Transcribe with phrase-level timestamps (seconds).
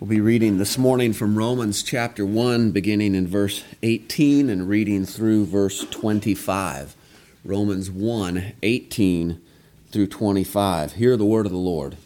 [0.00, 5.04] We'll be reading this morning from Romans chapter 1, beginning in verse 18 and reading
[5.04, 6.94] through verse 25.
[7.44, 9.42] Romans 1 18
[9.90, 10.92] through 25.
[10.92, 11.96] Hear the word of the Lord.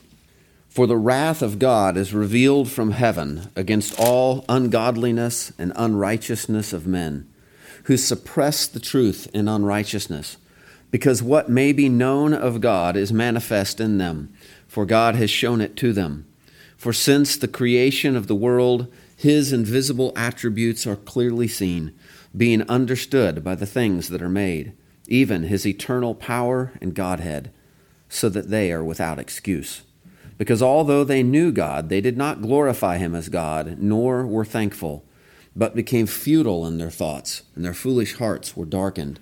[0.70, 6.86] For the wrath of God is revealed from heaven against all ungodliness and unrighteousness of
[6.86, 7.28] men,
[7.84, 10.38] who suppress the truth in unrighteousness,
[10.90, 14.32] because what may be known of God is manifest in them,
[14.66, 16.24] for God has shown it to them.
[16.82, 21.94] For since the creation of the world, his invisible attributes are clearly seen,
[22.36, 24.72] being understood by the things that are made,
[25.06, 27.52] even his eternal power and Godhead,
[28.08, 29.82] so that they are without excuse.
[30.38, 35.04] Because although they knew God, they did not glorify him as God, nor were thankful,
[35.54, 39.20] but became futile in their thoughts, and their foolish hearts were darkened.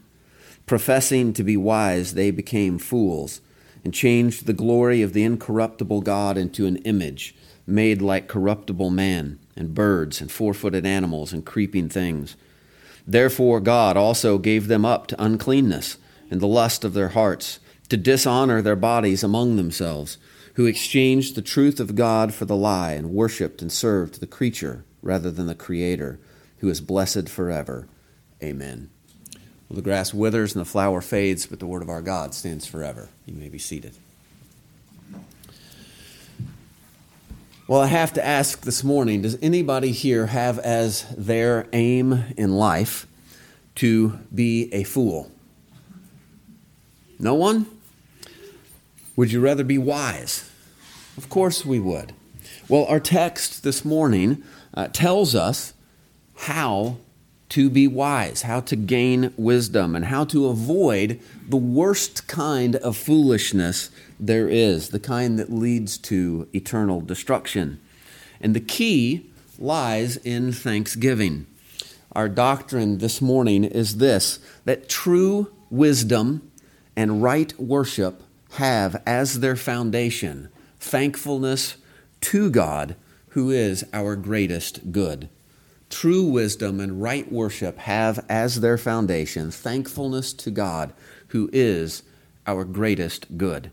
[0.64, 3.42] Professing to be wise, they became fools,
[3.84, 7.34] and changed the glory of the incorruptible God into an image
[7.70, 12.36] made like corruptible man, and birds, and four footed animals, and creeping things.
[13.06, 15.98] Therefore God also gave them up to uncleanness,
[16.30, 20.18] and the lust of their hearts, to dishonor their bodies among themselves,
[20.54, 24.84] who exchanged the truth of God for the lie, and worshipped and served the creature
[25.02, 26.20] rather than the Creator,
[26.58, 27.88] who is blessed forever.
[28.42, 28.90] Amen.
[29.68, 32.66] Well, the grass withers and the flower fades, but the word of our God stands
[32.66, 33.08] forever.
[33.24, 33.94] You may be seated.
[37.70, 42.56] Well, I have to ask this morning does anybody here have as their aim in
[42.56, 43.06] life
[43.76, 45.30] to be a fool?
[47.20, 47.66] No one?
[49.14, 50.50] Would you rather be wise?
[51.16, 52.12] Of course we would.
[52.68, 54.42] Well, our text this morning
[54.74, 55.72] uh, tells us
[56.38, 56.96] how
[57.50, 62.96] to be wise, how to gain wisdom, and how to avoid the worst kind of
[62.96, 67.80] foolishness there is, the kind that leads to eternal destruction.
[68.40, 71.46] And the key lies in thanksgiving.
[72.12, 76.50] Our doctrine this morning is this that true wisdom
[76.96, 78.22] and right worship
[78.52, 80.48] have as their foundation
[80.80, 81.76] thankfulness
[82.20, 82.96] to God,
[83.28, 85.28] who is our greatest good.
[85.88, 90.92] True wisdom and right worship have as their foundation thankfulness to God,
[91.28, 92.02] who is
[92.46, 93.70] our greatest good.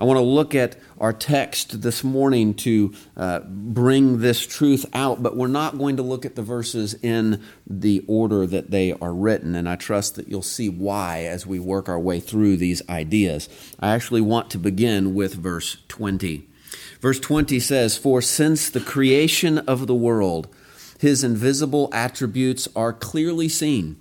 [0.00, 5.22] I want to look at our text this morning to uh, bring this truth out,
[5.22, 9.12] but we're not going to look at the verses in the order that they are
[9.12, 12.86] written, and I trust that you'll see why as we work our way through these
[12.88, 13.48] ideas.
[13.78, 16.48] I actually want to begin with verse 20.
[17.00, 20.48] Verse 20 says, For since the creation of the world,
[20.98, 24.00] his invisible attributes are clearly seen,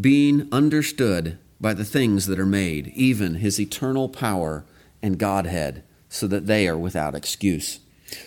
[0.00, 4.64] being understood by the things that are made, even his eternal power
[5.04, 7.80] and Godhead, so that they are without excuse.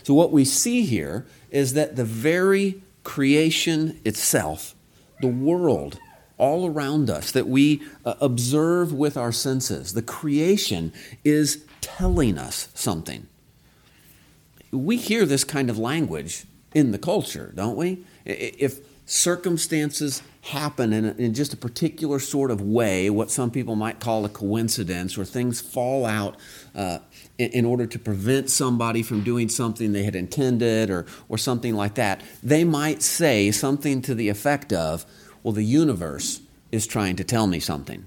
[0.03, 4.75] So, what we see here is that the very creation itself,
[5.19, 5.97] the world
[6.37, 10.93] all around us that we uh, observe with our senses, the creation
[11.23, 13.25] is telling us something.
[14.69, 16.45] We hear this kind of language
[16.75, 18.03] in the culture, don't we?
[18.23, 24.01] If circumstances happen in, in just a particular sort of way, what some people might
[24.01, 26.35] call a coincidence, or things fall out
[26.75, 26.99] uh,
[27.37, 31.73] in, in, order to prevent somebody from doing something they had intended or, or something
[31.73, 35.05] like that, they might say something to the effect of,
[35.41, 36.41] Well, the universe
[36.73, 38.05] is trying to tell me something.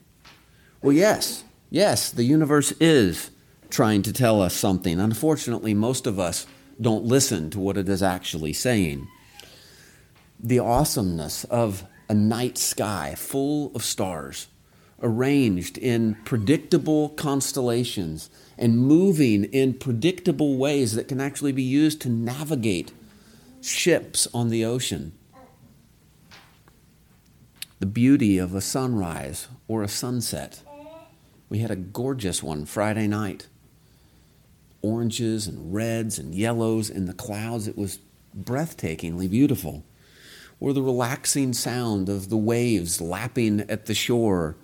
[0.83, 3.31] Well, yes, yes, the universe is
[3.71, 5.01] trying to tell us something.
[5.01, 6.47] Unfortunately, most of us
[6.79, 9.09] don't listen to what it is actually saying
[10.43, 14.49] the awesomeness of a night sky full of stars,
[15.03, 22.09] arranged in predictable constellations and moving in predictable ways that can actually be used to
[22.09, 22.93] navigate
[23.61, 25.13] ships on the ocean.
[27.79, 30.63] The beauty of a sunrise or a sunset.
[31.49, 33.49] We had a gorgeous one Friday night.
[34.83, 37.67] Oranges and reds and yellows in the clouds.
[37.67, 37.99] It was
[38.37, 39.85] breathtakingly beautiful
[40.61, 44.57] or the relaxing sound of the waves lapping at the shore,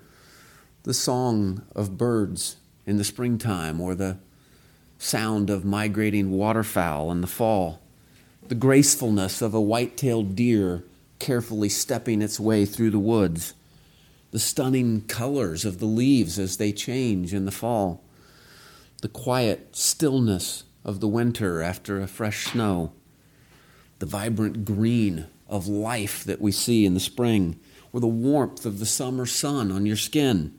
[0.82, 4.18] the song of birds in the springtime, or the
[4.98, 7.80] sound of migrating waterfowl in the fall,
[8.48, 10.84] the gracefulness of a white tailed deer
[11.18, 13.54] carefully stepping its way through the woods,
[14.30, 18.02] the stunning colors of the leaves as they change in the fall,
[19.00, 22.92] the quiet stillness of the winter after a fresh snow,
[23.98, 27.58] the vibrant green of life that we see in the spring,
[27.92, 30.54] or the warmth of the summer sun on your skin.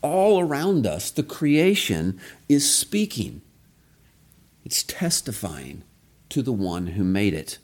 [0.00, 3.42] All around us, the creation is speaking,
[4.64, 5.84] it's testifying
[6.28, 7.58] to the one who made it.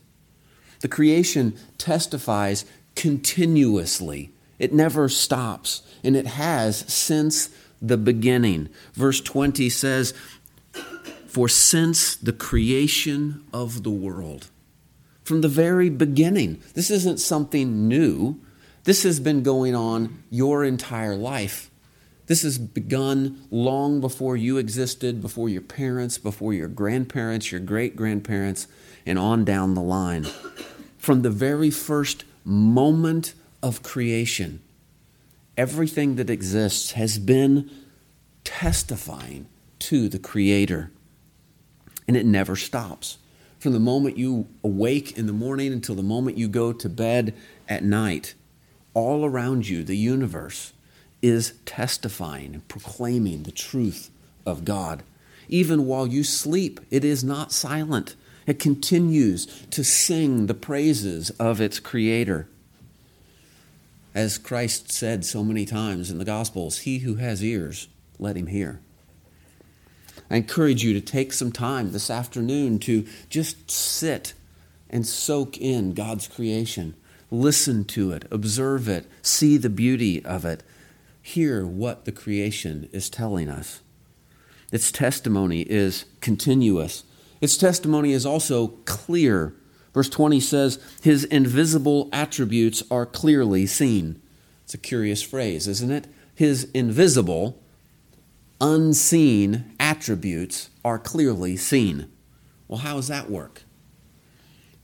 [0.81, 7.51] The creation testifies continuously, it never stops, and it has since
[7.81, 8.69] the beginning.
[8.93, 10.15] Verse 20 says,
[11.27, 14.51] For since the creation of the world,
[15.29, 18.41] from the very beginning, this isn't something new.
[18.85, 21.71] This has been going on your entire life.
[22.27, 27.95] This has begun long before you existed, before your parents, before your grandparents, your great
[27.95, 28.69] grandparents,
[29.05, 30.27] and on down the line.
[30.97, 34.63] From the very first moment of creation,
[35.59, 37.71] everything that exists has been
[38.45, 39.47] testifying
[39.81, 40.91] to the Creator.
[42.07, 43.19] And it never stops.
[43.59, 47.35] From the moment you awake in the morning until the moment you go to bed
[47.69, 48.35] at night,
[48.95, 50.73] all around you, the universe
[51.23, 54.11] is testifying and proclaiming the truth
[54.47, 55.03] of God.
[55.49, 58.15] Even while you sleep, it is not silent.
[58.47, 62.49] It continues to sing the praises of its Creator.
[64.15, 67.89] As Christ said so many times in the Gospels, He who has ears,
[68.19, 68.81] let him hear.
[70.31, 74.35] I encourage you to take some time this afternoon to just sit
[74.91, 76.95] and soak in God's creation.
[77.31, 80.63] Listen to it, observe it, see the beauty of it,
[81.21, 83.81] hear what the creation is telling us.
[84.73, 87.05] Its testimony is continuous.
[87.41, 89.55] Its testimony is also clear.
[89.95, 94.21] Verse 20 says, His invisible attributes are clearly seen.
[94.65, 96.07] It's a curious phrase, isn't it?
[96.35, 97.61] His invisible,
[98.61, 102.13] unseen attributes are clearly seen.
[102.69, 103.63] Well, how does that work?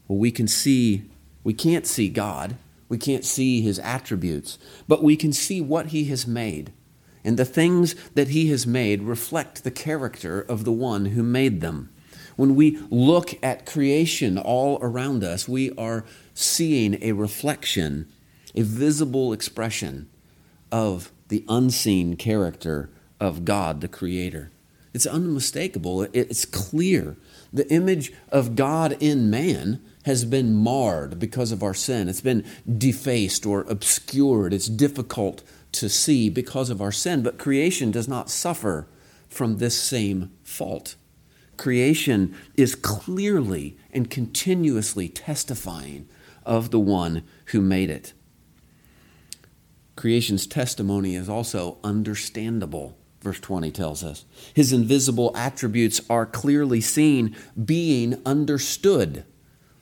[0.08, 1.02] Well, we can see,
[1.42, 2.56] we can't see God,
[2.88, 4.58] we can't see his attributes,
[4.88, 6.72] but we can see what he has made.
[7.22, 11.60] And the things that he has made reflect the character of the one who made
[11.60, 11.90] them.
[12.36, 18.10] When we look at creation all around us, we are seeing a reflection,
[18.54, 20.08] a visible expression
[20.72, 22.88] of the unseen character
[23.20, 24.50] of God, the Creator.
[24.94, 27.16] It's unmistakable, it's clear.
[27.52, 32.08] The image of God in man has been marred because of our sin.
[32.08, 32.44] It's been
[32.78, 34.54] defaced or obscured.
[34.54, 35.42] It's difficult
[35.72, 37.22] to see because of our sin.
[37.22, 38.86] But creation does not suffer
[39.28, 40.94] from this same fault.
[41.56, 46.08] Creation is clearly and continuously testifying
[46.44, 48.12] of the one who made it.
[49.96, 54.24] Creation's testimony is also understandable, verse 20 tells us.
[54.54, 59.24] His invisible attributes are clearly seen, being understood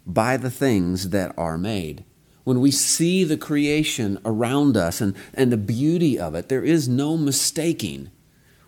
[0.06, 2.04] by the things that are made.
[2.44, 6.88] When we see the creation around us and, and the beauty of it, there is
[6.88, 8.10] no mistaking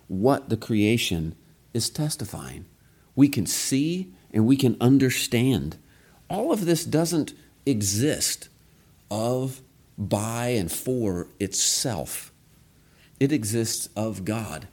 [0.09, 1.35] what the creation
[1.73, 2.67] is testifying.
[3.17, 5.77] We can see and we can understand.
[6.29, 7.33] All of this doesn't
[7.65, 8.49] exist
[9.11, 9.61] of,
[9.97, 12.33] by, and for itself.
[13.25, 14.69] It exists of God.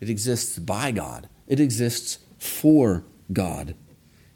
[0.00, 1.28] It exists by God.
[1.48, 3.74] It exists for God.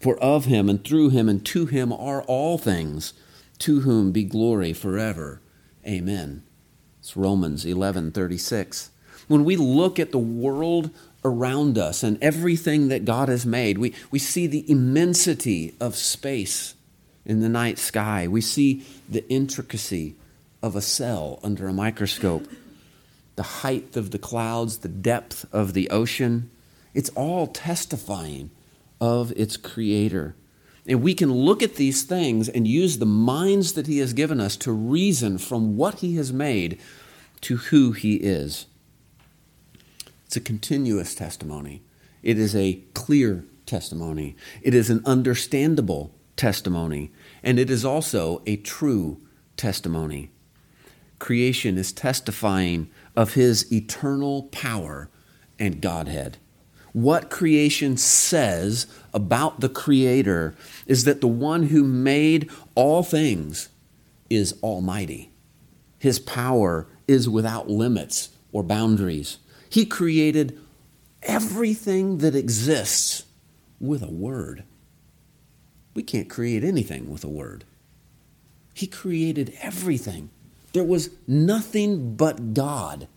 [0.01, 3.13] For of him and through him and to him are all things,
[3.61, 5.41] to whom be glory forever.
[5.87, 6.43] Amen.
[6.99, 8.91] It's Romans 11:36.
[9.29, 10.91] When we look at the world
[11.25, 16.75] around us and everything that God has made, we, we see the immensity of space
[17.25, 18.27] in the night sky.
[18.27, 20.17] We see the intricacy
[20.61, 22.49] of a cell under a microscope,
[23.41, 26.51] the height of the clouds, the depth of the ocean.
[26.93, 28.51] It's all testifying
[29.01, 30.37] of its creator.
[30.87, 34.43] And we can look at these things and use the minds that He has given
[34.43, 36.79] us to reason from what He has made
[37.41, 38.67] to who He is.
[40.27, 41.81] It's a continuous testimony,
[42.23, 47.11] it is a clear testimony, it is an understandable testimony,
[47.43, 49.17] and it is also a true
[49.57, 50.29] testimony.
[51.19, 55.11] Creation is testifying of His eternal power
[55.59, 56.39] and Godhead
[56.93, 60.55] what creation says about the Creator
[60.87, 63.69] is that the one who made all things
[64.29, 65.31] is almighty.
[65.99, 69.39] His power is without limits or boundaries.
[69.69, 70.59] He created
[71.23, 73.25] everything that exists
[73.79, 74.65] with a word.
[75.95, 77.65] We can't create anything with a word.
[78.75, 80.31] He created everything.
[80.73, 83.09] There was nothing but God.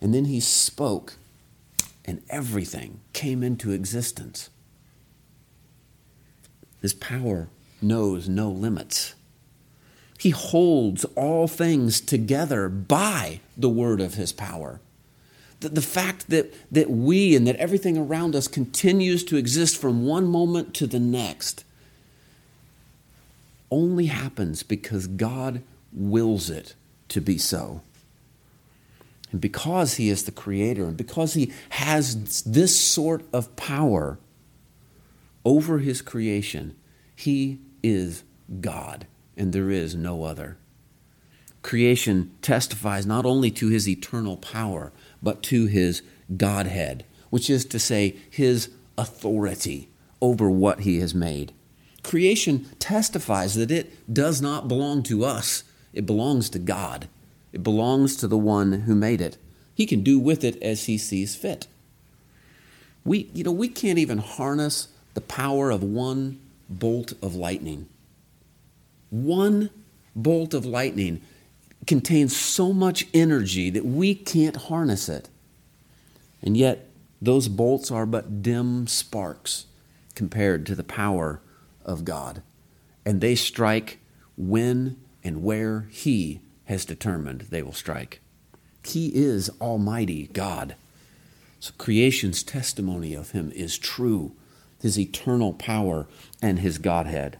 [0.00, 1.14] And then he spoke
[2.04, 4.50] and everything came into existence.
[6.82, 7.48] His power
[7.80, 9.14] knows no limits.
[10.18, 14.80] He holds all things together by the word of his power.
[15.60, 20.04] The, the fact that, that we and that everything around us continues to exist from
[20.04, 21.64] one moment to the next
[23.70, 25.62] only happens because God
[25.94, 26.74] wills it
[27.08, 27.80] to be so.
[29.30, 34.18] And because He is the Creator, and because He has this sort of power
[35.44, 36.76] over His creation,
[37.16, 38.22] He is
[38.60, 40.56] God, and there is no other.
[41.62, 46.02] Creation testifies not only to His eternal power, but to His
[46.36, 49.88] Godhead, which is to say, His authority
[50.20, 51.52] over what He has made.
[52.02, 57.08] Creation testifies that it does not belong to us, it belongs to God.
[57.52, 59.36] It belongs to the one who made it.
[59.74, 61.66] He can do with it as he sees fit.
[63.04, 67.88] We, you know, we can't even harness the power of one bolt of lightning.
[69.10, 69.70] One
[70.16, 71.20] bolt of lightning
[71.86, 75.28] contains so much energy that we can't harness it.
[76.42, 76.88] And yet,
[77.20, 79.66] those bolts are but dim sparks
[80.14, 81.40] compared to the power
[81.84, 82.42] of God.
[83.04, 83.98] And they strike
[84.36, 88.20] when and where He has determined they will strike.
[88.84, 90.76] He is Almighty God.
[91.58, 94.32] So creation's testimony of Him is true,
[94.80, 96.06] His eternal power
[96.42, 97.38] and His Godhead.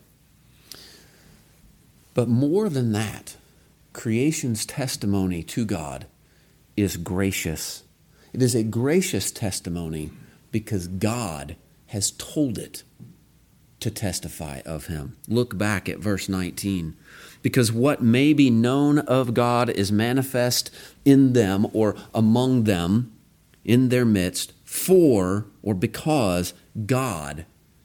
[2.14, 3.36] But more than that,
[3.92, 6.06] creation's testimony to God
[6.76, 7.82] is gracious.
[8.32, 10.10] It is a gracious testimony
[10.50, 11.56] because God
[11.88, 12.82] has told it
[13.84, 15.14] to testify of him.
[15.28, 16.96] Look back at verse 19.
[17.42, 20.70] Because what may be known of God is manifest
[21.04, 23.12] in them or among them,
[23.62, 26.54] in their midst, for or because
[26.86, 27.44] God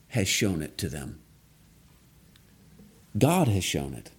[0.10, 1.20] has shown it to them.
[3.18, 4.12] God has shown it.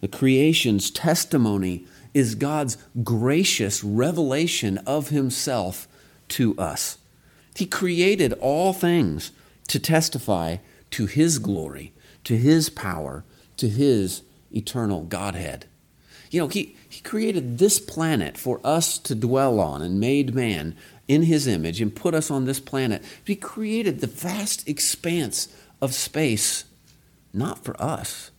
[0.00, 5.86] The creation's testimony is God's gracious revelation of Himself
[6.30, 6.98] to us.
[7.54, 9.30] He created all things
[9.68, 10.56] to testify
[10.92, 11.92] to His glory,
[12.24, 13.24] to His power,
[13.56, 14.22] to His
[14.54, 15.66] eternal Godhead.
[16.30, 20.76] You know, He, he created this planet for us to dwell on and made man
[21.08, 23.02] in His image and put us on this planet.
[23.24, 25.48] He created the vast expanse
[25.80, 26.64] of space
[27.32, 28.30] not for us,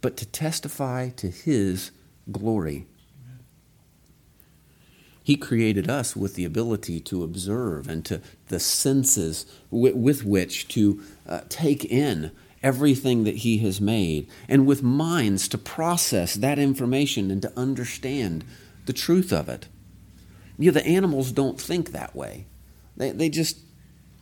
[0.00, 1.90] but to testify to His
[2.30, 2.86] glory.
[5.24, 10.68] He created us with the ability to observe and to the senses with, with which
[10.68, 12.30] to uh, take in
[12.62, 18.44] everything that He has made, and with minds to process that information and to understand
[18.84, 19.66] the truth of it.
[20.58, 22.44] You know, the animals don't think that way.
[22.96, 23.58] They, they just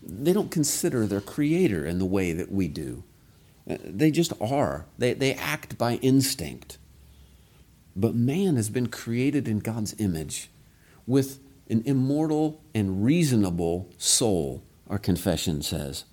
[0.04, 3.02] they don't consider their creator in the way that we do.
[3.68, 4.86] Uh, they just are.
[4.98, 6.78] They, they act by instinct.
[7.94, 10.48] But man has been created in God's image
[11.06, 16.04] with an immortal and reasonable soul, our confession says.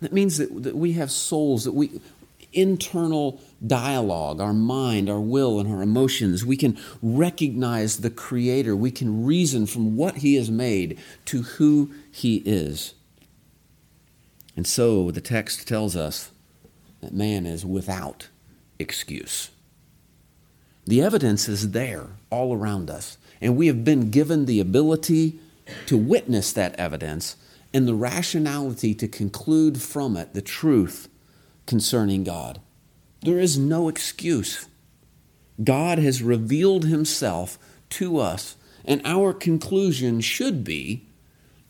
[0.00, 2.00] That means that, that we have souls, that we,
[2.52, 6.44] internal dialogue, our mind, our will, and our emotions.
[6.44, 8.76] We can recognize the Creator.
[8.76, 12.94] We can reason from what He has made to who He is.
[14.56, 16.30] And so the text tells us
[17.00, 18.28] that man is without
[18.78, 19.50] excuse.
[20.84, 23.16] The evidence is there all around us.
[23.42, 25.40] And we have been given the ability
[25.86, 27.36] to witness that evidence
[27.74, 31.08] and the rationality to conclude from it the truth
[31.66, 32.60] concerning God.
[33.22, 34.68] There is no excuse.
[35.62, 37.58] God has revealed himself
[37.90, 41.06] to us, and our conclusion should be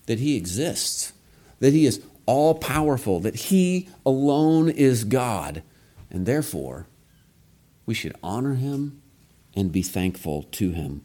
[0.06, 1.12] that he exists,
[1.60, 5.62] that he is all powerful, that he alone is God,
[6.10, 6.86] and therefore
[7.86, 9.00] we should honor him
[9.54, 11.02] and be thankful to him.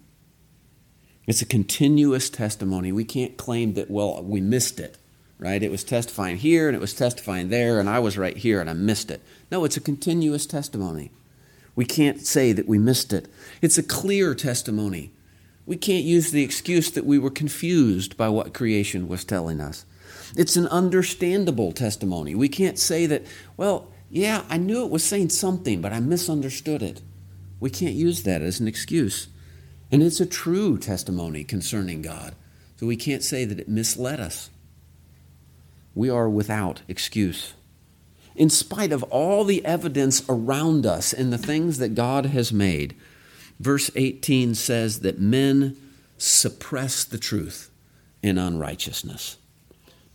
[1.27, 2.93] It's a continuous testimony.
[2.93, 4.98] We can't claim that, well, we missed it,
[5.38, 5.62] right?
[5.62, 8.69] It was testifying here and it was testifying there, and I was right here and
[8.69, 9.22] I missed it.
[9.51, 11.12] No, it's a continuous testimony.
[11.75, 13.27] We can't say that we missed it.
[13.62, 15.12] It's a clear testimony.
[15.65, 19.86] We can't use the excuse that we were confused by what creation was telling us.
[20.36, 22.36] It's an understandable testimony.
[22.36, 23.25] We can't say that,
[23.57, 27.01] well, yeah, I knew it was saying something, but I misunderstood it.
[27.60, 29.27] We can't use that as an excuse.
[29.91, 32.36] And it's a true testimony concerning God.
[32.77, 34.50] So we can't say that it misled us.
[35.96, 37.53] We are without excuse.
[38.36, 42.96] In spite of all the evidence around us and the things that God has made,
[43.60, 45.75] verse 18 says that men
[46.17, 47.72] suppress the truth
[48.22, 49.38] in unrighteousness.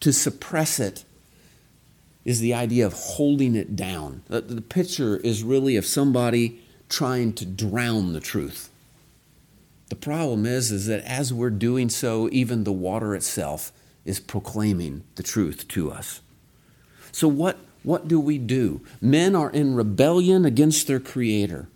[0.00, 1.04] To suppress it
[2.24, 4.22] is the idea of holding it down.
[4.28, 8.68] The, picture is really of somebody trying to drown the truth
[9.92, 13.72] The problem is, is that as we're doing so, even the water itself
[14.06, 16.22] is proclaiming the truth to us.
[17.12, 18.80] So, what, what do we do?
[19.02, 21.68] Men are in rebellion against their Creator.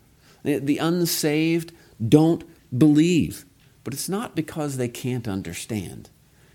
[0.45, 2.43] The unsaved don't
[2.79, 3.45] believe,
[3.85, 6.09] but it's not because they can't understand.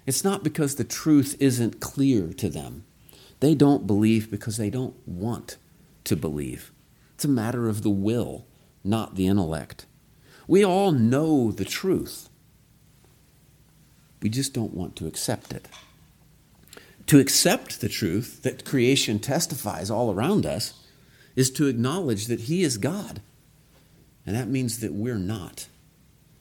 [0.08, 2.86] It's not because the truth isn't clear to them.
[3.39, 5.58] They don't believe because they don't want
[6.06, 6.72] to believe.
[7.13, 8.48] It's a matter of the will,
[8.84, 9.86] not the intellect.
[10.51, 12.27] We all know the truth.
[14.22, 15.70] We just don't want to accept it.
[17.08, 20.74] To accept the truth that creation testifies all around us
[21.38, 23.22] is to acknowledge that He is God.
[24.25, 25.70] And that means that we're not.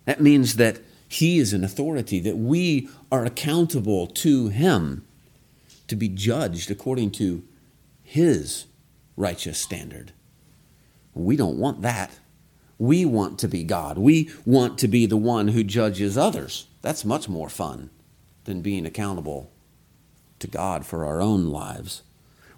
[0.07, 5.05] That means that He is an authority, that we are accountable to Him
[5.87, 7.45] to be judged according to
[8.03, 8.67] His
[9.17, 10.11] righteous standard.
[11.15, 12.19] We don't want that.
[12.81, 13.99] We want to be God.
[13.99, 16.67] We want to be the one who judges others.
[16.81, 17.91] That's much more fun
[18.45, 19.53] than being accountable
[20.39, 22.03] to God for our own lives.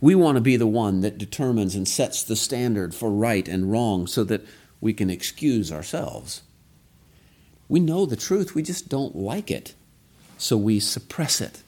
[0.01, 3.73] We want to be the one that determines and sets the standard for right and
[3.73, 4.47] wrong so that
[4.81, 6.43] we can excuse ourselves.
[7.69, 9.75] We know the truth, we just don't like it,
[10.39, 11.65] so we suppress it.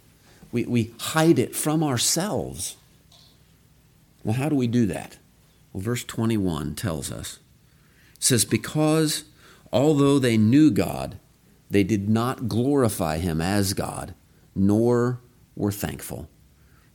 [0.53, 2.77] We, we hide it from ourselves.
[4.23, 5.17] Well, how do we do that?
[5.73, 7.41] Well, verse 21 tells us.
[8.25, 9.25] Says, Because
[9.71, 11.19] although they knew God,
[11.69, 14.15] they did not glorify him as God,
[14.55, 15.21] nor
[15.55, 16.31] were thankful,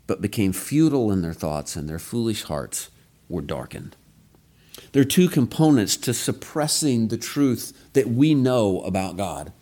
[0.08, 2.90] but became futile in their thoughts, and their foolish hearts
[3.28, 3.96] were darkened.
[4.92, 9.54] There are two components to suppressing the truth that we know about God.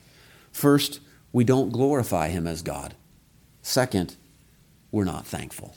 [0.54, 1.02] First,
[1.34, 2.96] we don't glorify him as God.
[3.62, 4.16] Second,
[4.90, 5.76] we're not thankful.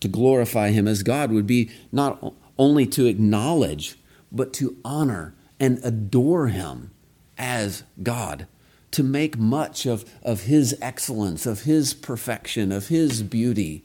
[0.00, 3.98] To glorify him as God would be not only to acknowledge,
[4.36, 6.90] but to honor and adore him
[7.38, 8.46] as God,
[8.92, 13.84] to make much of, of His excellence, of His perfection, of His beauty.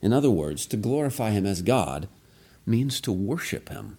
[0.00, 2.08] In other words, to glorify Him as God
[2.66, 3.98] means to worship Him.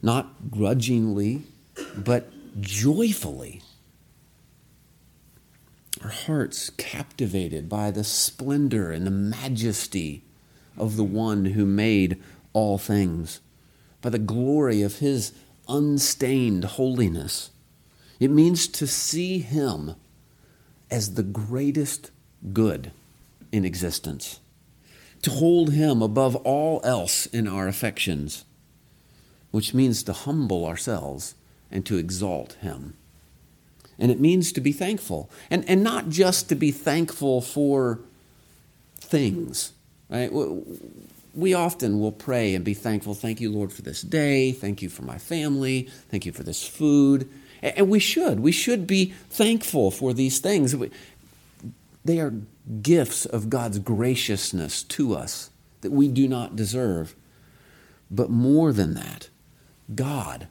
[0.00, 1.42] Not grudgingly,
[1.96, 3.62] but joyfully.
[6.02, 10.24] Our hearts captivated by the splendor and the majesty
[10.76, 12.20] of the one who made
[12.52, 13.40] all things,
[14.02, 15.32] by the glory of His
[15.68, 17.50] unstained holiness.
[18.20, 19.94] It means to see Him
[20.90, 22.10] as the greatest
[22.52, 22.92] good
[23.50, 24.40] in existence,
[25.22, 28.44] to hold Him above all else in our affections,
[29.50, 31.34] which means to humble ourselves
[31.70, 32.94] and to exalt Him.
[33.98, 38.00] And it means to be thankful, and, and not just to be thankful for
[38.96, 39.72] things,
[40.08, 40.30] right?
[41.34, 43.14] We often will pray and be thankful.
[43.14, 44.52] Thank you, Lord, for this day.
[44.52, 45.88] Thank you for my family.
[46.10, 47.28] Thank you for this food.
[47.62, 48.40] And we should.
[48.40, 50.74] We should be thankful for these things.
[52.04, 52.34] They are
[52.82, 57.14] gifts of God's graciousness to us that we do not deserve.
[58.10, 59.28] But more than that,
[59.94, 60.48] God,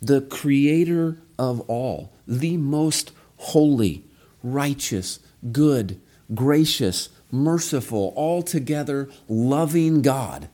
[0.00, 4.04] the creator of all, the most holy,
[4.42, 5.20] righteous,
[5.52, 6.00] good,
[6.34, 10.48] gracious, merciful, altogether loving God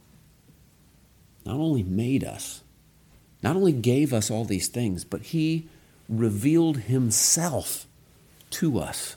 [1.45, 2.63] not only made us,
[3.43, 5.69] not only gave us all these things, but He
[6.09, 7.87] revealed Himself
[8.51, 9.17] to us.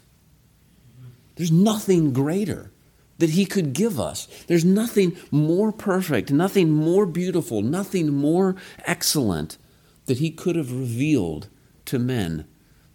[1.35, 2.71] There's nothing greater
[3.17, 4.27] that He could give us.
[4.47, 9.57] There's nothing more perfect, nothing more beautiful, nothing more excellent
[10.05, 11.47] that He could have revealed
[11.85, 12.45] to men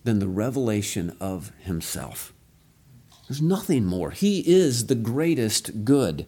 [0.05, 2.33] than the revelation of Himself.
[3.29, 4.11] There's nothing more.
[4.11, 6.25] He is the greatest good,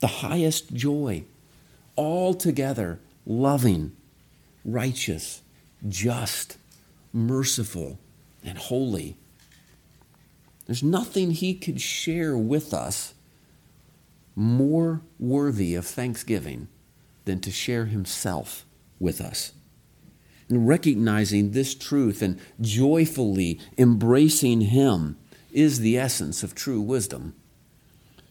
[0.00, 1.24] the highest joy,
[1.96, 3.96] altogether loving,
[4.62, 5.40] righteous,
[5.88, 6.58] just,
[7.12, 7.98] merciful,
[8.44, 9.16] and holy.
[10.66, 13.14] There's nothing he could share with us
[14.34, 16.68] more worthy of thanksgiving
[17.24, 18.66] than to share himself
[19.00, 19.52] with us.
[20.50, 25.16] And recognizing this truth and joyfully embracing him
[25.56, 27.34] is the essence of true wisdom.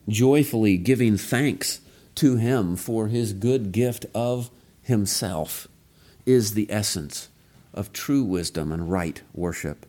[0.07, 1.81] Joyfully giving thanks
[2.13, 4.51] to Him for His good gift of
[4.83, 5.67] Himself
[6.27, 7.29] is the essence
[7.73, 9.87] of true wisdom and right worship.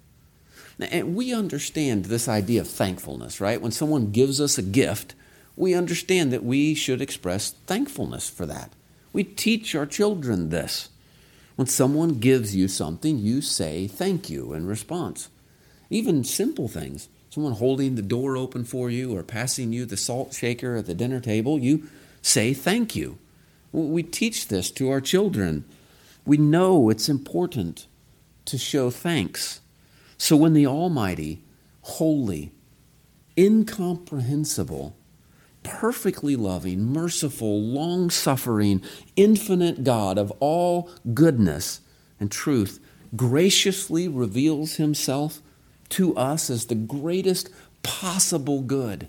[0.81, 3.61] And we understand this idea of thankfulness, right?
[3.61, 5.14] When someone gives us a gift,
[5.57, 8.72] we understand that we should express thankfulness for that.
[9.12, 10.88] We teach our children this.
[11.57, 15.29] When someone gives you something, you say thank you in response.
[15.90, 20.33] Even simple things someone holding the door open for you or passing you the salt
[20.33, 21.87] shaker at the dinner table, you
[22.22, 23.18] say thank you.
[23.72, 25.66] We teach this to our children.
[26.25, 27.88] We know it's important
[28.46, 29.61] to show thanks.
[30.16, 31.42] So when the Almighty,
[31.83, 32.53] holy,
[33.37, 34.96] incomprehensible,
[35.62, 38.81] perfectly loving, merciful, long suffering,
[39.14, 41.83] infinite God of all goodness
[42.18, 42.81] and truth
[43.14, 45.42] graciously reveals himself
[45.90, 47.51] to us as the greatest
[47.83, 49.09] possible good,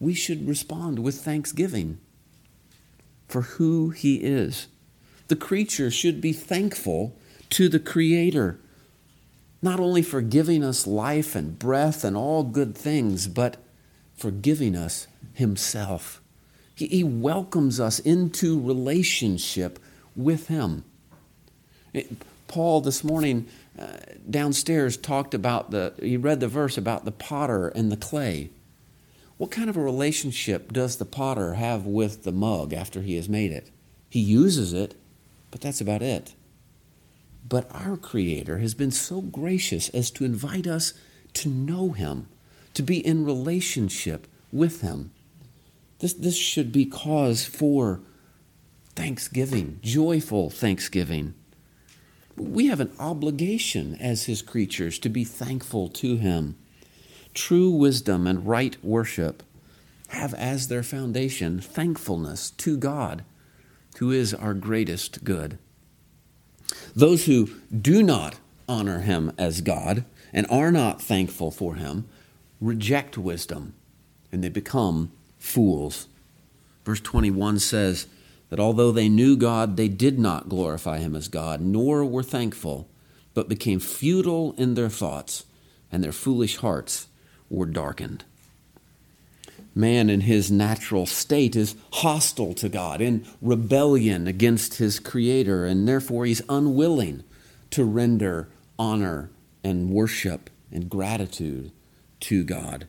[0.00, 1.98] we should respond with thanksgiving
[3.28, 4.66] for who he is.
[5.28, 7.16] The creature should be thankful
[7.50, 8.58] to the Creator,
[9.62, 13.56] not only for giving us life and breath and all good things, but
[14.14, 16.20] for giving us Himself.
[16.74, 19.78] He, he welcomes us into relationship
[20.14, 20.84] with Him.
[21.92, 22.12] It,
[22.48, 23.46] Paul this morning
[24.28, 28.50] downstairs talked about the, he read the verse about the potter and the clay.
[29.36, 33.28] What kind of a relationship does the potter have with the mug after he has
[33.28, 33.70] made it?
[34.08, 34.94] He uses it,
[35.50, 36.34] but that's about it.
[37.48, 40.94] But our Creator has been so gracious as to invite us
[41.34, 42.28] to know Him,
[42.74, 45.10] to be in relationship with Him.
[45.98, 48.00] This, this should be cause for
[48.94, 51.34] thanksgiving, joyful thanksgiving.
[52.36, 56.56] We have an obligation as His creatures to be thankful to Him.
[57.32, 59.42] True wisdom and right worship
[60.08, 63.24] have as their foundation thankfulness to God,
[63.98, 65.58] who is our greatest good.
[66.94, 68.36] Those who do not
[68.68, 72.06] honor Him as God and are not thankful for Him
[72.60, 73.74] reject wisdom
[74.32, 76.08] and they become fools.
[76.84, 78.06] Verse 21 says,
[78.54, 82.88] that although they knew God, they did not glorify him as God, nor were thankful,
[83.34, 85.44] but became futile in their thoughts,
[85.90, 87.08] and their foolish hearts
[87.50, 88.22] were darkened.
[89.74, 95.88] Man in his natural state is hostile to God, in rebellion against his Creator, and
[95.88, 97.24] therefore he's unwilling
[97.70, 98.46] to render
[98.78, 99.30] honor
[99.64, 101.72] and worship and gratitude
[102.20, 102.86] to God.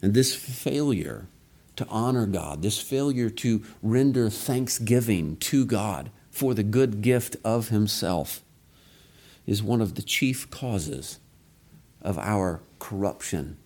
[0.00, 1.26] And this failure
[1.76, 7.68] to honor God, this failure to render thanksgiving to God for the good gift of
[7.68, 8.42] Himself,
[9.46, 11.18] is one of the chief causes
[12.02, 13.56] of our corruption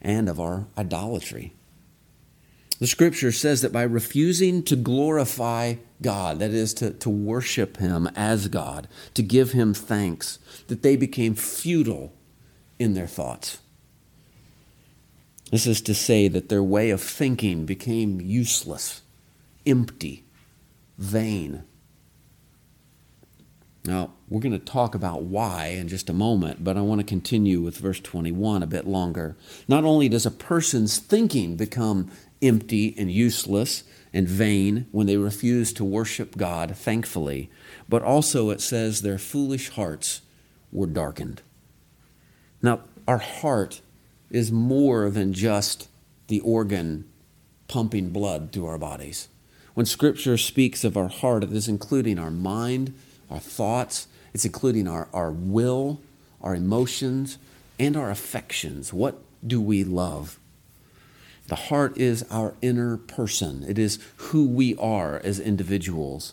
[0.00, 1.52] and of our idolatry.
[2.78, 8.08] The scripture says that by refusing to glorify God, that is, to, to worship Him
[8.16, 12.12] as God, to give Him thanks, that they became futile
[12.80, 13.58] in their thoughts.
[15.52, 19.02] This is to say that their way of thinking became useless,
[19.66, 20.24] empty,
[20.96, 21.64] vain.
[23.84, 27.06] Now, we're going to talk about why in just a moment, but I want to
[27.06, 29.36] continue with verse 21 a bit longer.
[29.68, 32.10] Not only does a person's thinking become
[32.40, 37.50] empty and useless and vain when they refuse to worship God thankfully,
[37.90, 40.22] but also it says their foolish hearts
[40.72, 41.42] were darkened.
[42.62, 43.82] Now, our heart
[44.32, 45.88] is more than just
[46.26, 47.04] the organ
[47.68, 49.28] pumping blood through our bodies.
[49.74, 52.94] When Scripture speaks of our heart, it is including our mind,
[53.30, 56.00] our thoughts, it's including our, our will,
[56.40, 57.38] our emotions,
[57.78, 58.92] and our affections.
[58.92, 60.38] What do we love?
[61.48, 66.32] The heart is our inner person, it is who we are as individuals.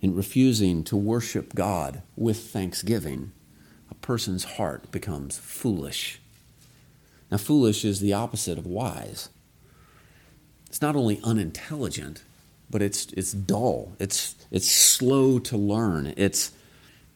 [0.00, 3.32] In refusing to worship God with thanksgiving,
[4.06, 6.20] person's heart becomes foolish.
[7.28, 9.28] Now, foolish is the opposite of wise.
[10.68, 12.22] It's not only unintelligent,
[12.70, 13.92] but it's, it's dull.
[13.98, 16.14] It's, it's slow to learn.
[16.16, 16.52] It's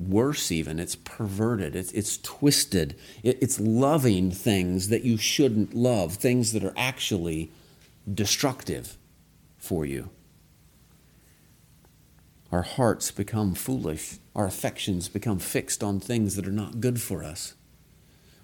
[0.00, 0.80] worse, even.
[0.80, 1.76] It's perverted.
[1.76, 2.96] It's, it's twisted.
[3.22, 7.52] It, it's loving things that you shouldn't love, things that are actually
[8.12, 8.96] destructive
[9.58, 10.10] for you.
[12.52, 14.18] Our hearts become foolish.
[14.34, 17.54] Our affections become fixed on things that are not good for us.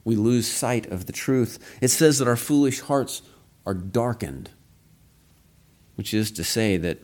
[0.05, 1.59] We lose sight of the truth.
[1.81, 3.23] It says that our foolish hearts
[3.67, 4.51] are darkened,
[5.97, 6.99] which is to say that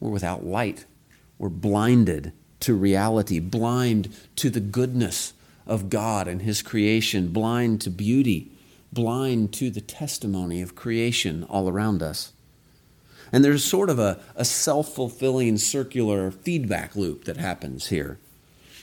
[0.00, 0.86] we're without light.
[1.38, 5.34] We're blinded to reality, blind to the goodness
[5.66, 8.52] of God and His creation, blind to beauty,
[8.90, 12.32] blind to the testimony of creation all around us.
[13.32, 18.18] And there's sort of a, a self fulfilling circular feedback loop that happens here.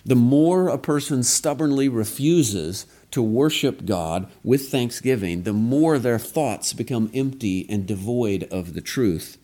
[0.06, 6.74] The more a person stubbornly refuses to worship God with thanksgiving, the more their thoughts
[6.74, 9.38] become empty and devoid of the truth.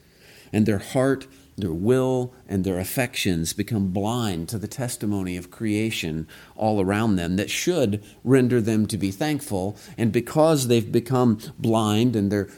[0.51, 6.27] And their heart, their will, and their affections become blind to the testimony of creation
[6.55, 9.77] all around them that should render them to be thankful.
[9.97, 12.49] And because they've become blind and their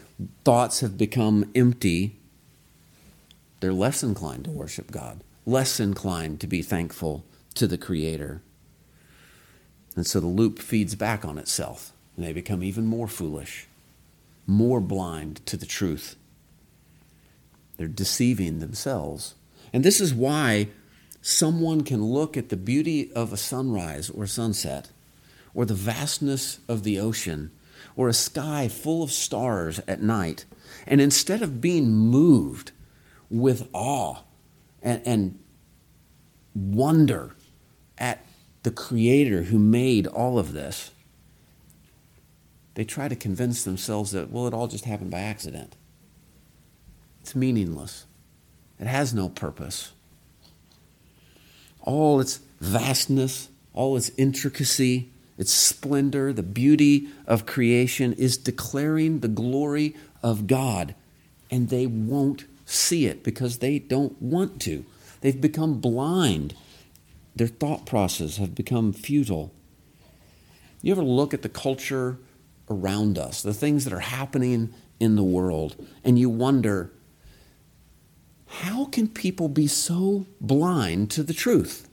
[0.44, 2.21] thoughts have become empty,
[3.62, 8.42] they're less inclined to worship God, less inclined to be thankful to the Creator.
[9.96, 13.68] And so the loop feeds back on itself, and they become even more foolish,
[14.48, 16.16] more blind to the truth.
[17.78, 19.36] They're deceiving themselves.
[19.72, 20.70] And this is why
[21.22, 24.90] someone can look at the beauty of a sunrise or sunset,
[25.54, 27.52] or the vastness of the ocean,
[27.96, 30.46] or a sky full of stars at night,
[30.88, 32.72] and instead of being moved
[33.32, 34.18] with awe
[34.84, 35.40] and, and
[36.54, 37.36] wonder
[37.98, 38.26] at
[38.64, 40.92] the Creator who made all of this,
[42.76, 45.76] they try to convince themselves that, well, it all just happened by accident.
[47.22, 48.06] It's meaningless,
[48.80, 49.94] it has no purpose.
[51.82, 59.28] All its vastness, all its intricacy, its splendor, the beauty of creation is declaring the
[59.28, 60.94] glory of God.
[61.50, 64.86] And they won't see it because they don't want to.
[65.22, 66.56] They've become blind.
[67.36, 69.54] Their thought process have become futile.
[70.82, 72.18] You ever look at the culture
[72.70, 76.92] around us, the things that are happening in the world, and you wonder,
[78.48, 81.88] how can people be so blind to the truth?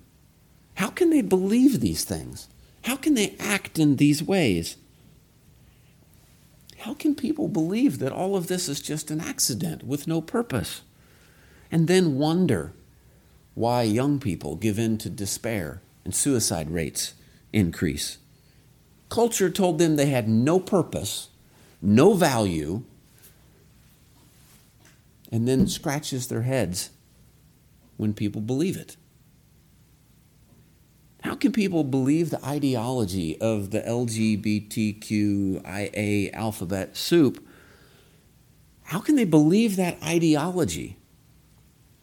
[0.75, 2.49] How can they believe these things?
[2.83, 4.77] How can they act in these ways?
[6.79, 10.83] How can people believe that all of this is just an accident with no purpose?
[11.71, 12.73] And then wonder
[13.55, 17.14] why young people give in to despair and suicide rates
[17.53, 18.19] increase.
[19.09, 21.29] Culture told them they had no purpose,
[21.83, 22.85] no value,
[25.33, 26.91] and then scratches their heads
[27.97, 28.97] when people believe it.
[31.22, 34.72] How can people believe the ideology of the LGBTQIA
[36.33, 37.44] alphabet soup?
[38.85, 40.96] How can they believe that ideology?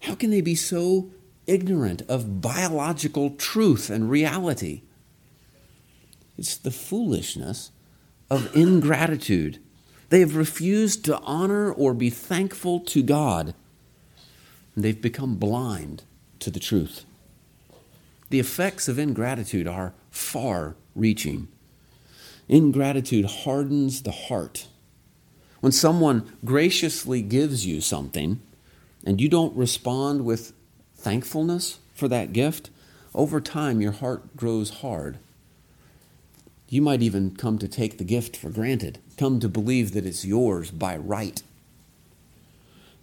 [0.03, 1.09] How can they be so
[1.47, 4.81] ignorant of biological truth and reality?
[6.37, 7.71] It's the foolishness
[8.29, 9.59] of ingratitude.
[10.09, 13.55] They have refused to honor or be thankful to God.
[14.77, 16.03] They've become blind
[16.39, 17.05] to the truth.
[18.35, 21.47] The effects of ingratitude are far reaching.
[22.49, 24.67] Ingratitude hardens the heart.
[25.61, 28.41] When someone graciously gives you something
[29.05, 30.51] and you don't respond with
[30.97, 32.71] thankfulness for that gift,
[33.13, 35.17] over time your heart grows hard.
[36.67, 40.25] You might even come to take the gift for granted, come to believe that it's
[40.25, 41.41] yours by right.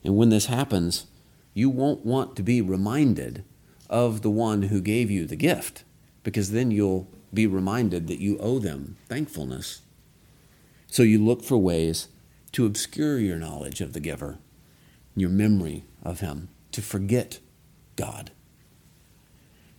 [0.05, 1.07] And when this happens,
[1.55, 3.45] you won't want to be reminded
[3.92, 5.85] of the one who gave you the gift,
[6.24, 9.83] because then you'll be reminded that you owe them thankfulness.
[10.88, 12.09] So you look for ways
[12.52, 14.38] to obscure your knowledge of the giver,
[15.14, 17.38] your memory of him, to forget
[17.96, 18.33] God.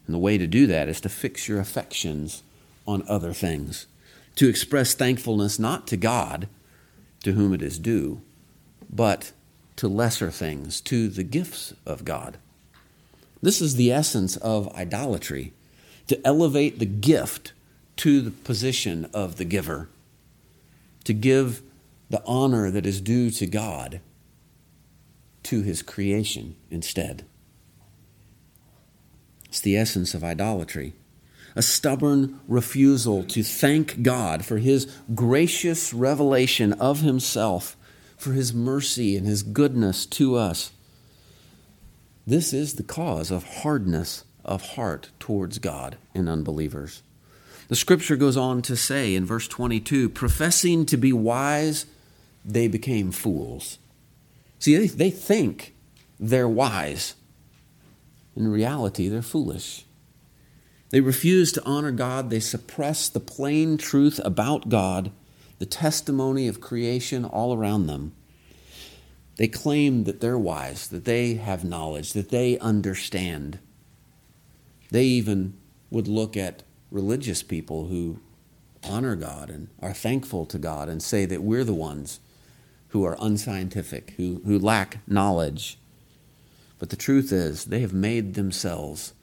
[0.06, 2.44] And the way to do that is to fix your affections
[2.86, 3.88] on other things,
[4.36, 6.48] to express thankfulness not to God,
[7.24, 8.22] to whom it is due,
[8.90, 9.32] but
[9.78, 12.38] to lesser things, to the gifts of God.
[13.44, 15.52] This is the essence of idolatry
[16.08, 17.52] to elevate the gift
[17.98, 19.90] to the position of the giver,
[21.04, 21.62] to give
[22.10, 24.00] the honor that is due to God
[25.44, 27.26] to his creation instead.
[29.50, 30.94] It's the essence of idolatry.
[31.54, 37.76] A stubborn refusal to thank God for his gracious revelation of himself,
[38.16, 40.72] for his mercy and his goodness to us
[42.26, 47.04] this is the cause of hardness of heart towards God in unbelievers.
[47.68, 51.86] The scripture goes on to say in verse 22 professing to be wise,
[52.46, 53.78] they became fools.
[54.60, 55.74] See, they, they think
[56.20, 57.16] they're wise.
[58.36, 59.86] In reality, they're foolish.
[60.90, 62.30] They refuse to honor God.
[62.30, 65.12] They suppress the plain truth about God,
[65.60, 68.14] the testimony of creation all around them.
[69.38, 73.60] They claim that they're wise, that they have knowledge, that they understand.
[74.92, 75.56] They even
[75.90, 78.20] would look at religious people who
[78.84, 82.20] honor God and are thankful to God and say that we're the ones
[82.90, 85.80] who are unscientific, who, who lack knowledge.
[86.78, 89.14] But the truth is, they have made themselves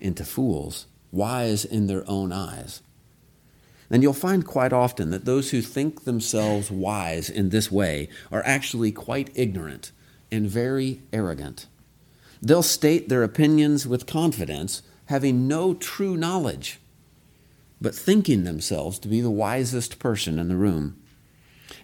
[0.00, 2.82] into fools, wise in their own eyes.
[3.90, 8.42] And you'll find quite often that those who think themselves wise in this way are
[8.46, 9.90] actually quite ignorant
[10.30, 11.66] and very arrogant.
[12.40, 16.78] They'll state their opinions with confidence, having no true knowledge,
[17.80, 20.96] but thinking themselves to be the wisest person in the room.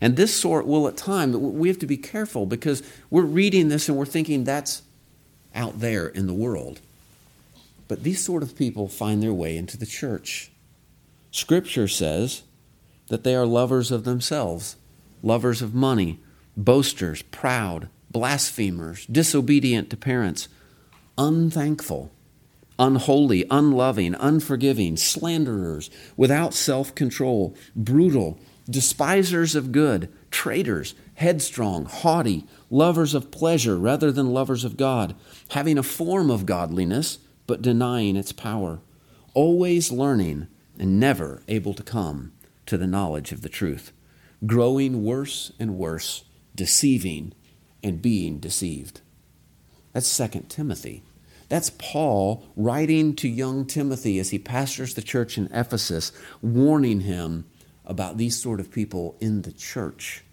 [0.01, 3.89] And this sort will at times, we have to be careful because we're reading this
[3.89, 4.83] and we're thinking that's,
[5.55, 6.81] out there in the world.
[7.89, 10.51] But these sort of people find their way into the church.
[11.31, 12.43] Scripture says
[13.09, 14.77] that they are lovers of themselves,
[15.23, 16.21] lovers of money,
[16.57, 20.49] boasters, proud, blasphemers, disobedient to parents,
[21.19, 22.11] unthankful,
[22.79, 33.15] unholy, unloving, unforgiving, slanderers, without self control, brutal, despisers of good, traitors, headstrong, haughty, lovers
[33.15, 35.15] of pleasure rather than lovers of God,
[35.51, 38.81] having a form of godliness but denying its power,
[39.35, 42.33] always learning and never able to come
[42.67, 43.93] to the knowledge of the truth,
[44.45, 47.33] growing worse and worse, deceiving
[47.83, 49.01] and being deceived.
[49.93, 51.03] That's 2 Timothy.
[51.49, 56.13] That's Paul writing to young Timothy as he pastors the church in Ephesus,
[56.43, 57.47] warning him
[57.85, 60.25] about these sort of people in the church.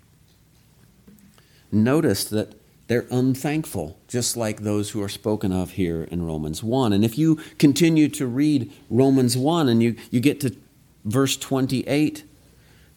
[1.72, 2.56] Notice that
[2.94, 6.94] they're unthankful, just like those who are spoken of here in Romans 1.
[6.94, 10.56] And if you continue to read Romans 1 and you, you get to
[11.04, 12.24] verse 28,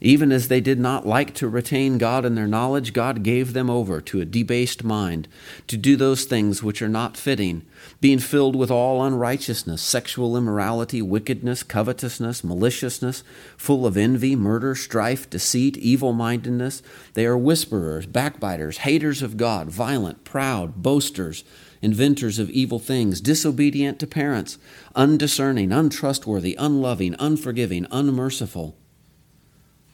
[0.00, 3.70] even as they did not like to retain God in their knowledge, God gave them
[3.70, 5.26] over to a debased mind
[5.68, 7.64] to do those things which are not fitting,
[8.00, 13.24] being filled with all unrighteousness, sexual immorality, wickedness, covetousness, maliciousness,
[13.56, 16.82] full of envy, murder, strife, deceit, evil mindedness.
[17.14, 21.42] They are whisperers, backbiters, haters of God, violent, proud, boasters,
[21.80, 24.58] inventors of evil things, disobedient to parents,
[24.94, 28.76] undiscerning, untrustworthy, unloving, unforgiving, unmerciful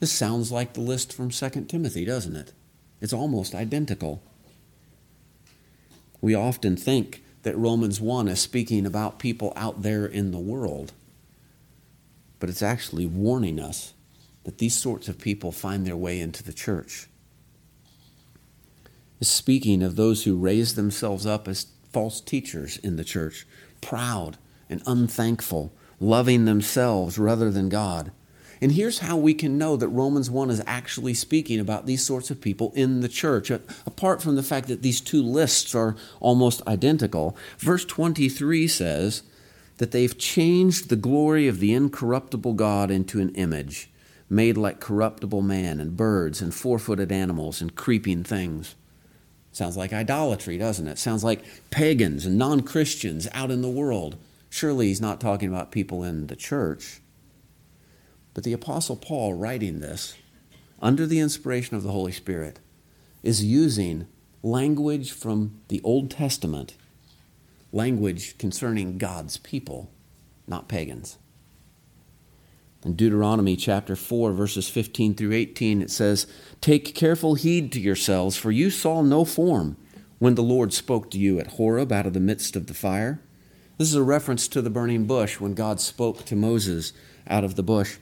[0.03, 2.53] this sounds like the list from 2 Timothy, doesn't it?
[3.01, 4.21] It's almost identical.
[6.21, 10.91] We often think that Romans 1 is speaking about people out there in the world,
[12.41, 13.95] but it's actually warning us
[14.43, 17.07] that these sorts of people find their way into the church.
[19.21, 23.47] It's speaking of those who raise themselves up as false teachers in the church,
[23.81, 24.37] proud
[24.69, 28.11] and unthankful, loving themselves rather than God
[28.63, 32.31] and here's how we can know that Romans 1 is actually speaking about these sorts
[32.31, 36.65] of people in the church, apart from the fact that these two lists are almost
[36.69, 37.37] identical.
[37.59, 39.25] Verse 23 says
[39.79, 43.91] that they've changed the glory of the incorruptible God into an image
[44.31, 48.77] made like corruptible man and birds and four footed animals and creeping things.
[49.51, 50.99] Sounds like idolatry, doesn't it?
[50.99, 54.17] Sounds like pagans and non Christians out in the world.
[54.49, 57.02] Surely he's not talking about people in the church.
[58.35, 60.17] But the Apostle Paul, writing this
[60.81, 62.59] under the inspiration of the Holy Spirit,
[63.23, 64.07] is using
[64.43, 66.75] language from the Old Testament,
[67.73, 69.91] language concerning God's people,
[70.47, 71.19] not pagans.
[72.85, 76.27] In Deuteronomy chapter 4, verses 15 through 18, it says,
[76.61, 79.77] Take careful heed to yourselves, for you saw no form
[80.19, 83.21] when the Lord spoke to you at Horeb out of the midst of the fire.
[83.79, 86.93] This is a reference to the burning bush when God spoke to Moses
[87.29, 87.99] out of the bush.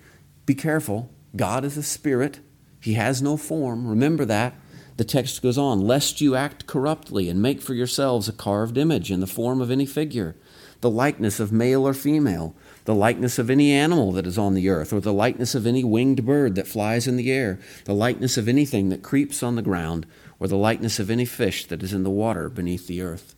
[0.50, 1.08] Be careful.
[1.36, 2.40] God is a spirit,
[2.80, 3.86] He has no form.
[3.86, 4.54] Remember that.
[4.96, 9.12] The text goes on, lest you act corruptly and make for yourselves a carved image
[9.12, 10.34] in the form of any figure,
[10.80, 14.68] the likeness of male or female, the likeness of any animal that is on the
[14.68, 18.36] earth, or the likeness of any winged bird that flies in the air, the likeness
[18.36, 20.04] of anything that creeps on the ground,
[20.40, 23.36] or the likeness of any fish that is in the water beneath the earth.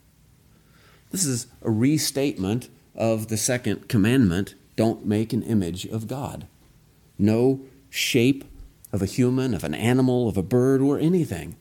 [1.10, 6.46] This is a restatement of the second commandment don't make an image of God
[7.18, 8.44] no shape
[8.92, 11.56] of a human, of an animal, of a bird, or anything.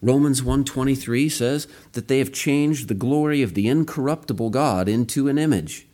[0.00, 5.38] Romans 1:23 says that they have changed the glory of the incorruptible God into an
[5.38, 5.86] image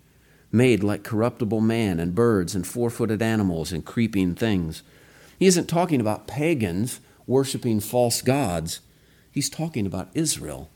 [0.50, 4.82] made like corruptible man and birds and four-footed animals and creeping things.
[5.38, 8.80] He isn't talking about pagans worshiping false gods.
[9.30, 10.70] He's talking about Israel.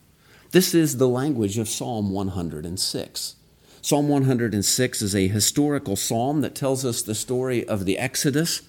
[0.51, 3.37] This is the language of Psalm 106.
[3.85, 8.63] Psalm 106 is a historical psalm that tells us the story of the Exodus,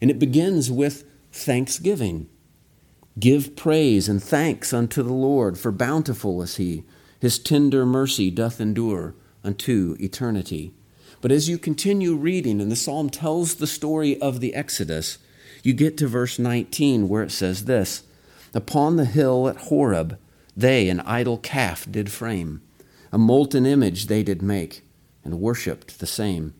[0.00, 2.28] and it begins with thanksgiving.
[3.20, 6.82] Give praise and thanks unto the Lord, for bountiful is he.
[7.20, 10.74] His tender mercy doth endure unto eternity.
[11.20, 15.18] But as you continue reading, and the psalm tells the story of the Exodus,
[15.62, 18.02] you get to verse 19 where it says this
[18.52, 20.18] Upon the hill at Horeb,
[20.56, 22.60] they an idol calf did frame
[23.12, 24.82] a molten image they did make,
[25.24, 26.54] and worshipped the same.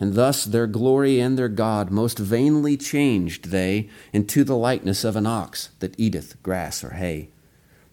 [0.00, 5.16] And thus their glory and their God most vainly changed they into the likeness of
[5.16, 7.28] an ox that eateth grass or hay.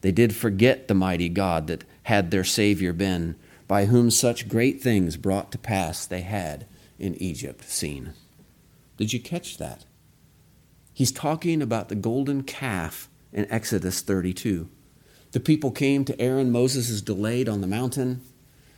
[0.01, 3.35] They did forget the mighty God that had their Savior been,
[3.67, 6.65] by whom such great things brought to pass they had
[6.99, 8.13] in Egypt seen.
[8.97, 9.85] Did you catch that?
[10.93, 14.69] He's talking about the golden calf in Exodus 32.
[15.31, 16.51] The people came to Aaron.
[16.51, 18.21] Moses is delayed on the mountain.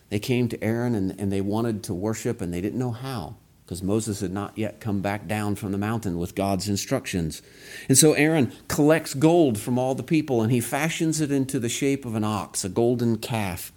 [0.10, 3.36] They came to Aaron and, and they wanted to worship, and they didn't know how
[3.66, 7.41] because Moses had not yet come back down from the mountain with God's instructions.
[7.88, 11.70] And so Aaron collects gold from all the people and he fashions it into the
[11.70, 13.72] shape of an ox, a golden calf.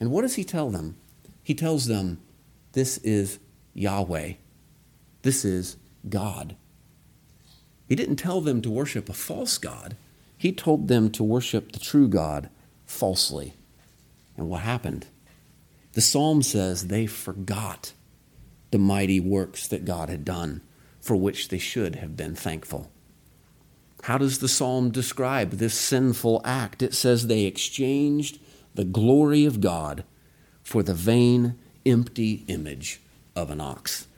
[0.00, 0.96] And what does he tell them?
[1.42, 2.20] He tells them,
[2.72, 3.38] This is
[3.74, 4.34] Yahweh.
[5.22, 5.76] This is
[6.08, 6.56] God.
[7.88, 9.96] He didn't tell them to worship a false God.
[10.42, 12.50] He told them to worship the true God
[12.84, 13.54] falsely.
[14.36, 15.06] And what happened?
[15.92, 17.92] The psalm says they forgot
[18.72, 20.62] the mighty works that God had done,
[21.00, 22.90] for which they should have been thankful.
[24.02, 26.82] How does the psalm describe this sinful act?
[26.82, 28.40] It says they exchanged
[28.74, 30.02] the glory of God
[30.64, 33.00] for the vain, empty image
[33.36, 34.08] of an ox.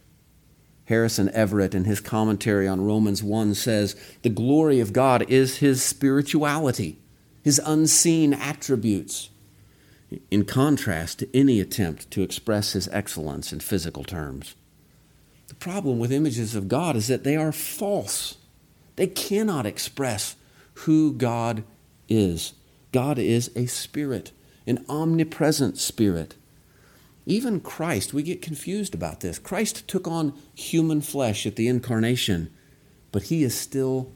[0.87, 5.83] Harrison Everett, in his commentary on Romans 1, says the glory of God is his
[5.83, 6.99] spirituality,
[7.43, 9.31] his unseen attributes
[10.31, 14.55] in contrast to any attempt to express his excellence in physical terms.
[15.49, 18.37] The problem with images of God is that they are false.
[18.97, 20.37] They cannot express
[20.75, 21.65] who God
[22.09, 22.53] is.
[22.93, 24.33] God is a spirit,
[24.67, 26.37] an omnipresent spirit.
[27.27, 29.39] Even Christ, we get confused about this.
[29.39, 32.51] Christ took on human flesh at the incarnation,
[33.13, 34.13] but he is still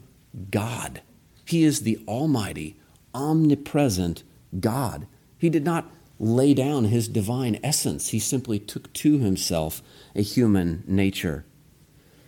[0.51, 1.01] God.
[1.45, 2.79] He is the Almighty,
[3.13, 4.23] omnipresent
[4.59, 5.07] God.
[5.37, 9.81] He did not lay down his divine essence, he simply took to himself
[10.15, 11.45] a human nature.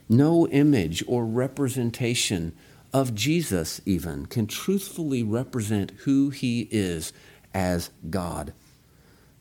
[0.08, 2.54] No image or representation
[2.94, 7.14] of Jesus, even, can truthfully represent who he is
[7.54, 8.54] as God.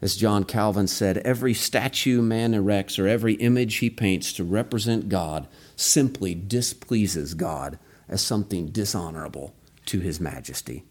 [0.03, 5.11] As John Calvin said, every statue man erects or every image he paints to represent
[5.11, 5.47] God
[5.77, 7.79] simply displeases God
[8.09, 9.55] as something dishonorable
[9.87, 10.85] to his majesty.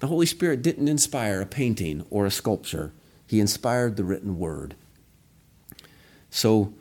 [0.00, 2.92] The Holy Spirit didn't inspire a painting or a sculpture,
[3.26, 4.74] He inspired the written word.
[6.28, 6.74] So,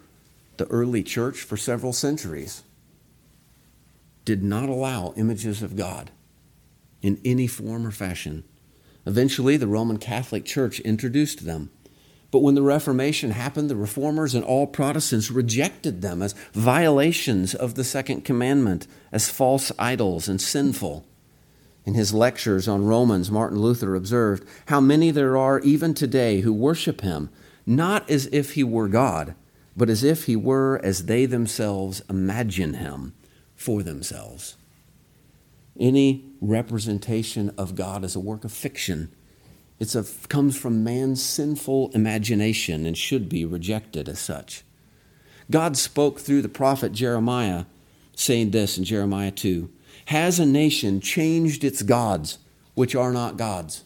[0.57, 2.63] the early church, for several centuries,
[4.25, 6.11] did not allow images of God
[7.01, 8.43] in any form or fashion.
[9.05, 11.69] Eventually, the Roman Catholic Church introduced them.
[12.31, 17.75] But when the Reformation happened, the Reformers and all Protestants rejected them as violations of
[17.75, 21.05] the Second Commandment, as false idols and sinful.
[21.85, 26.53] In his lectures on Romans, Martin Luther observed how many there are even today who
[26.53, 27.29] worship him,
[27.65, 29.35] not as if he were God,
[29.75, 33.13] but as if he were as they themselves imagine him
[33.55, 34.57] for themselves.
[35.79, 39.11] Any representation of God is a work of fiction.
[39.79, 39.95] It
[40.29, 44.63] comes from man's sinful imagination and should be rejected as such.
[45.51, 47.65] God spoke through the prophet Jeremiah,
[48.15, 49.69] saying this in Jeremiah 2
[50.07, 52.39] has a nation changed its gods,
[52.73, 53.83] which are not gods?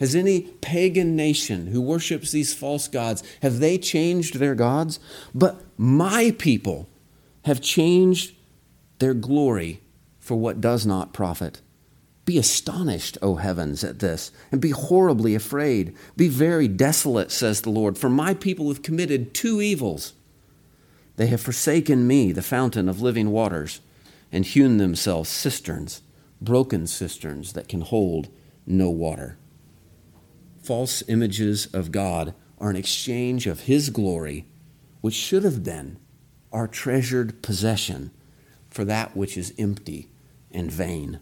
[0.00, 4.98] Has any pagan nation who worships these false gods, have they changed their gods?
[5.34, 6.88] But my people
[7.44, 8.34] have changed
[8.98, 9.80] their glory
[10.26, 11.60] for what does not profit.
[12.24, 15.94] Be astonished, O heavens, at this, and be horribly afraid.
[16.16, 20.14] Be very desolate, says the Lord, for my people have committed two evils.
[21.14, 23.80] They have forsaken me, the fountain of living waters
[24.32, 26.02] and hewn themselves cisterns,
[26.40, 28.28] broken cisterns that can hold
[28.66, 29.38] no water.
[30.60, 34.44] False images of God are an exchange of His glory,
[35.02, 36.00] which should have been
[36.52, 38.10] our treasured possession,
[38.68, 40.10] for that which is empty
[40.56, 41.20] and vain.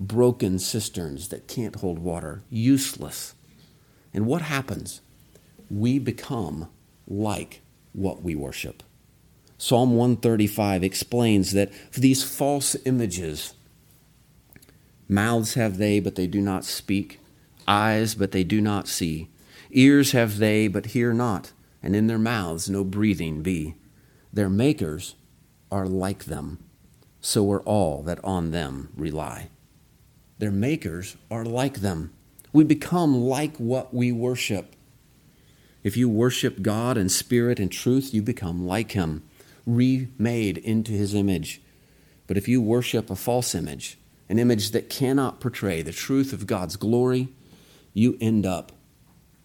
[0.00, 3.34] Broken cisterns that can't hold water, useless.
[4.14, 5.00] And what happens?
[5.68, 6.68] We become
[7.06, 7.60] like
[7.92, 8.82] what we worship.
[9.58, 13.54] Psalm 135 explains that these false images,
[15.08, 17.18] mouths have they, but they do not speak,
[17.66, 19.28] eyes, but they do not see,
[19.72, 21.50] ears have they, but hear not,
[21.82, 23.74] and in their mouths no breathing be.
[24.32, 25.16] Their makers
[25.72, 26.58] are like them,
[27.20, 29.50] so are all that on them rely.
[30.38, 32.12] Their makers are like them.
[32.52, 34.74] We become like what we worship.
[35.82, 39.22] If you worship God in spirit and truth, you become like Him
[39.68, 41.60] remade into his image.
[42.26, 43.98] But if you worship a false image,
[44.28, 47.28] an image that cannot portray the truth of God's glory,
[47.92, 48.72] you end up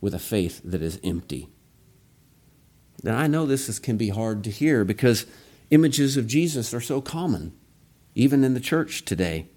[0.02, 1.50] with a faith that is empty.
[3.04, 5.26] Now, I know this is, can be hard to hear because
[5.70, 7.54] images of Jesus are so common,
[8.16, 9.48] even in the church today.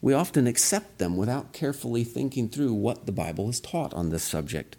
[0.00, 4.22] We often accept them without carefully thinking through what the Bible has taught on this
[4.22, 4.76] subject.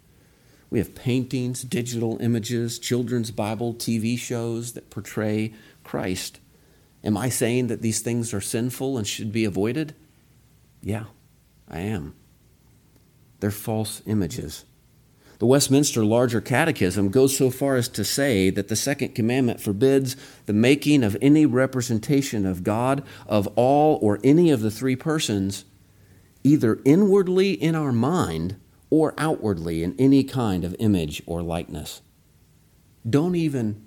[0.69, 5.53] We have paintings, digital images, children's Bible, TV shows that portray
[5.83, 6.39] Christ.
[7.03, 9.95] Am I saying that these things are sinful and should be avoided?
[10.81, 11.05] Yeah,
[11.67, 12.15] I am.
[13.39, 14.65] They're false images.
[15.39, 20.17] The Westminster Larger Catechism goes so far as to say that the second commandment forbids
[20.45, 25.63] the making of any representation of God of all or any of the three persons,
[26.43, 28.57] either inwardly in our mind
[28.89, 32.01] or outwardly in any kind of image or likeness.
[33.09, 33.85] Don't even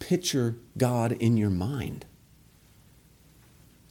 [0.00, 2.04] picture God in your mind.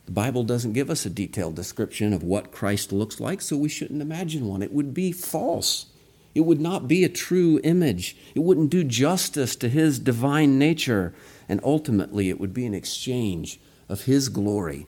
[0.05, 3.69] The Bible doesn't give us a detailed description of what Christ looks like, so we
[3.69, 4.61] shouldn't imagine one.
[4.61, 5.86] It would be false.
[6.36, 8.17] It would not be a true image.
[8.34, 11.13] It wouldn't do justice to his divine nature.
[11.47, 14.88] And ultimately, it would be an exchange of his glory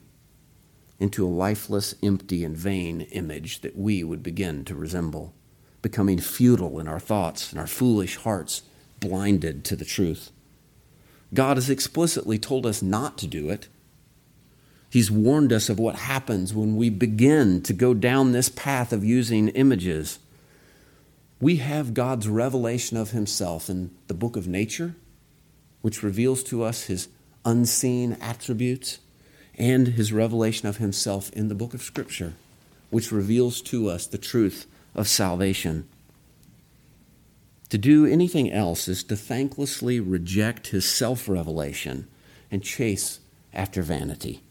[0.99, 5.33] into a lifeless, empty, and vain image that we would begin to resemble,
[5.81, 8.63] becoming futile in our thoughts and our foolish hearts,
[8.99, 10.31] blinded to the truth.
[11.33, 13.67] God has explicitly told us not to do it.
[14.89, 19.03] He's warned us of what happens when we begin to go down this path of
[19.03, 20.19] using images
[21.39, 24.95] we have God's revelation of Himself in the book of nature,
[25.81, 27.09] which reveals to us His
[27.43, 28.99] unseen attributes,
[29.57, 32.33] and His revelation of Himself in the book of Scripture,
[32.89, 35.87] which reveals to us the truth of salvation.
[37.69, 42.07] To do anything else is to thanklessly reject His self revelation
[42.49, 43.19] and chase
[43.53, 44.41] after vanity.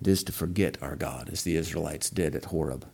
[0.00, 2.86] It is to forget our God, as the Israelites did at Horeb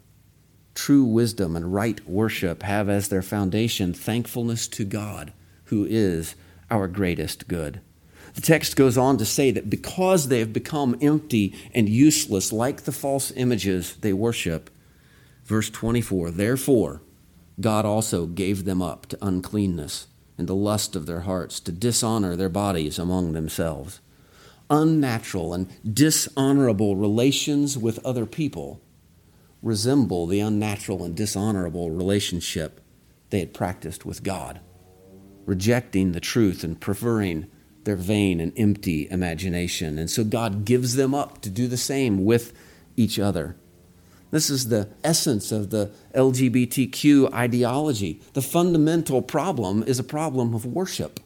[0.78, 5.32] true wisdom and right worship have as their foundation thankfulness to God,
[5.64, 6.36] who is
[6.70, 7.80] our greatest good.
[8.34, 12.82] The text goes on to say that because they have become empty and useless, like
[12.82, 14.70] the false images they worship,
[15.44, 17.02] verse 24, therefore,
[17.60, 20.06] God also gave them up to uncleanness
[20.38, 23.98] and the lust of their hearts, to dishonor their bodies among themselves.
[24.70, 28.80] Unnatural and dishonorable relations with other people
[29.62, 32.80] resemble the unnatural and dishonorable relationship
[33.30, 34.60] they had practiced with God,
[35.46, 37.46] rejecting the truth and preferring
[37.84, 39.98] their vain and empty imagination.
[39.98, 42.52] And so God gives them up to do the same with
[42.96, 43.56] each other.
[44.30, 48.20] This is the essence of the LGBTQ ideology.
[48.34, 51.20] The fundamental problem is a problem of worship.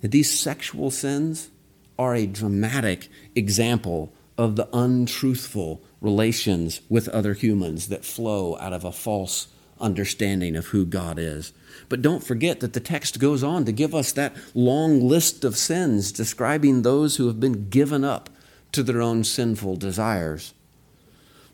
[0.00, 1.50] These sexual sins
[1.98, 8.84] are a dramatic example of the untruthful relations with other humans that flow out of
[8.84, 9.48] a false
[9.80, 11.52] understanding of who God is.
[11.88, 15.56] But don't forget that the text goes on to give us that long list of
[15.56, 18.30] sins describing those who have been given up
[18.72, 20.54] to their own sinful desires.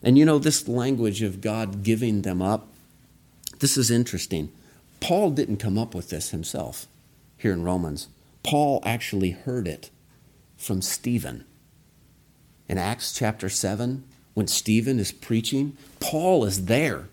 [0.02, 2.68] And you know, this language of God giving them up,
[3.60, 4.50] this is interesting.
[5.00, 6.86] Paul didn't come up with this himself
[7.36, 8.08] here in Romans.
[8.42, 9.90] Paul actually heard it
[10.56, 11.44] from Stephen
[12.72, 14.02] in Acts chapter 7,
[14.32, 17.10] when Stephen is preaching, Paul is there.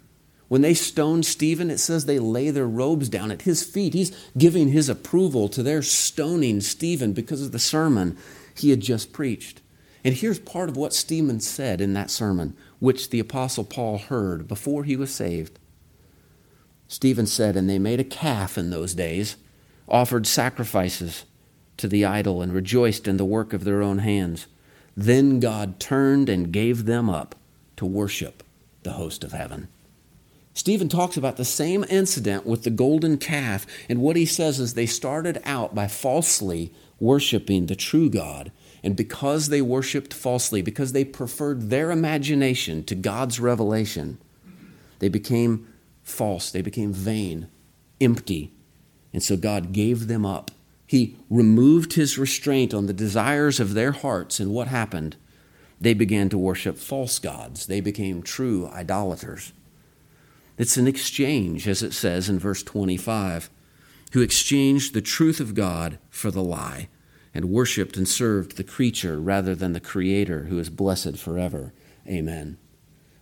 [0.47, 3.93] When they stone Stephen, it says they lay their robes down at his feet.
[3.93, 8.17] He's giving his approval to their stoning Stephen because of the sermon
[8.55, 9.59] he had just preached.
[10.01, 14.47] And here's part of what Stephen said in that sermon, which the Apostle Paul heard
[14.47, 15.59] before he was saved.
[16.87, 19.35] Stephen said, And they made a calf in those days,
[19.89, 21.25] offered sacrifices
[21.75, 24.47] to the idol, and rejoiced in the work of their own hands.
[24.99, 27.33] Then God turned and gave them up
[27.77, 28.43] to worship
[28.83, 29.69] the host of heaven.
[30.53, 34.73] Stephen talks about the same incident with the golden calf, and what he says is
[34.73, 38.51] they started out by falsely worshiping the true God.
[38.83, 44.17] And because they worshiped falsely, because they preferred their imagination to God's revelation,
[44.99, 45.65] they became
[46.03, 47.47] false, they became vain,
[48.01, 48.51] empty.
[49.13, 50.51] And so God gave them up
[50.89, 55.15] he removed his restraint on the desires of their hearts, and what happened?
[55.79, 57.67] They began to worship false gods.
[57.67, 59.53] They became true idolaters.
[60.57, 63.51] It's an exchange, as it says in verse 25,
[64.13, 66.89] who exchanged the truth of God for the lie
[67.35, 71.71] and worshiped and served the creature rather than the Creator who is blessed forever.
[72.07, 72.57] Amen.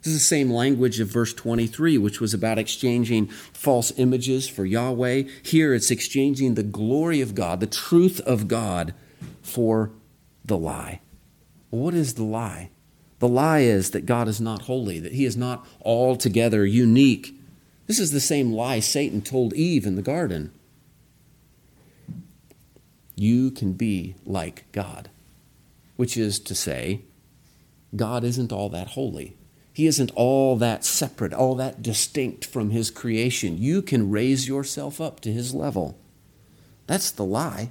[0.07, 4.63] This is the same language of verse 23, which was about exchanging false images for
[4.65, 5.23] Yahweh.
[5.43, 8.93] Here it's exchanging the glory of God, the truth of God,
[9.41, 9.91] for
[10.45, 11.01] the lie.
[11.71, 12.69] what is the lie?
[13.19, 17.37] The lie is that God is not holy, that he is not altogether unique.
[17.87, 20.53] This is the same lie Satan told Eve in the garden.
[23.17, 25.09] You can be like God,
[25.97, 27.01] which is to say,
[27.93, 29.36] God isn't all that holy.
[29.77, 33.59] He isn't all that separate, all that distinct from His creation.
[33.59, 35.99] You can raise yourself up to His level.
[36.87, 37.69] That's the lie.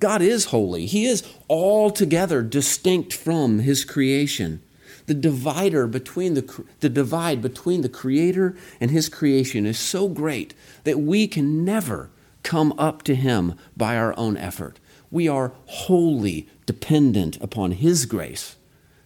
[0.00, 4.62] God is holy, He is altogether distinct from His creation.
[5.04, 10.54] The divider between the, the divide between the Creator and His creation is so great
[10.84, 12.08] that we can never
[12.42, 14.80] come up to Him by our own effort.
[15.10, 18.56] We are wholly dependent upon His grace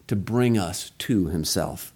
[0.07, 1.93] to bring us to Himself.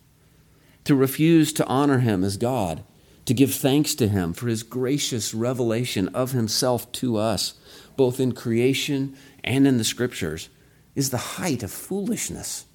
[0.92, 2.84] To refuse to honor Him as God,
[3.24, 7.54] to give thanks to Him for His gracious revelation of Himself to us,
[7.96, 10.50] both in creation and in the Scriptures,
[10.94, 12.66] is the height of foolishness.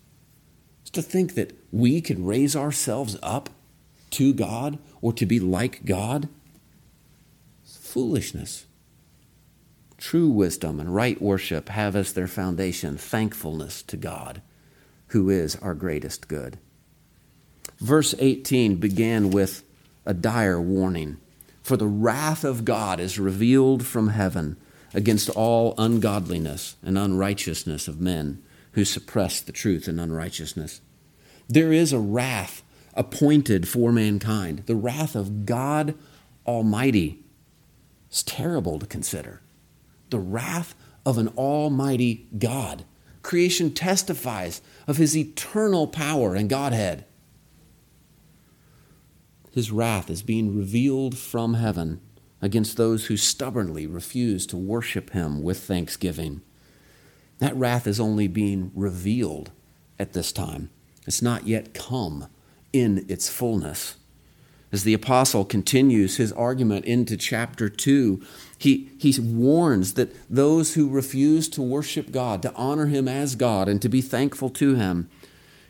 [0.81, 3.51] It's to think that we could raise ourselves up
[4.13, 6.31] to God or to be like God.
[7.67, 8.65] Foolishness.
[9.99, 14.41] True wisdom and right worship have as their foundation thankfulness to God,
[15.09, 16.57] who is our greatest good.
[17.79, 19.63] Verse 18 began with
[20.05, 21.19] a dire warning
[21.63, 24.57] For the wrath of God is revealed from heaven
[24.95, 30.81] against all ungodliness and unrighteousness of men who suppress the truth in unrighteousness.
[31.49, 32.63] There is a wrath
[32.95, 35.95] appointed for mankind, the wrath of God
[36.47, 37.21] Almighty.
[38.09, 39.43] It's terrible to consider
[40.11, 40.75] the wrath
[41.05, 42.85] of an almighty God.
[43.23, 47.05] Creation testifies of his eternal power and Godhead.
[49.57, 52.03] His wrath is being revealed from heaven
[52.43, 56.43] against those who stubbornly refuse to worship him with thanksgiving.
[57.39, 59.53] That wrath is only being revealed
[59.99, 60.69] at this time.
[61.07, 62.27] It's not yet come
[62.75, 63.97] in its fullness.
[64.73, 68.23] As the apostle continues his argument into chapter 2,
[68.59, 73.71] he, he warns that those who refuse to worship God, to honor him as God,
[73.71, 75.09] and to be thankful to him,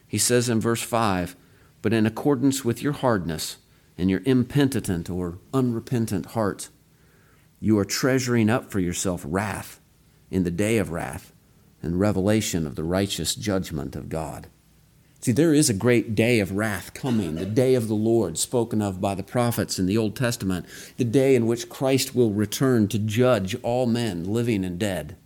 [0.09, 1.37] he says in verse 5
[1.83, 3.59] But in accordance with your hardness
[3.99, 6.69] and your impenitent or unrepentant heart,
[7.61, 9.81] you are treasuring up for yourself wrath
[10.31, 11.33] in the day of wrath
[11.83, 14.49] and revelation of the righteous judgment of God.
[15.21, 18.83] See, there is a great day of wrath coming, the day of the Lord spoken
[18.83, 20.67] of by the prophets in the Old Testament,
[20.99, 25.17] the day in which Christ will return to judge all men, living and dead.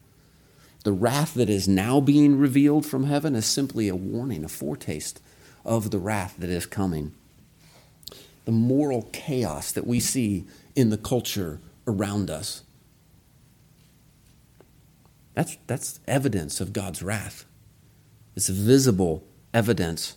[0.85, 5.21] The wrath that is now being revealed from heaven is simply a warning, a foretaste
[5.65, 7.13] of the wrath that is coming.
[8.45, 12.63] The moral chaos that we see in the culture around us.
[15.35, 17.45] That's, that's evidence of God's wrath.
[18.35, 20.17] It's visible evidence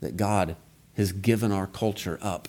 [0.00, 0.56] that God
[0.94, 2.48] has given our culture up.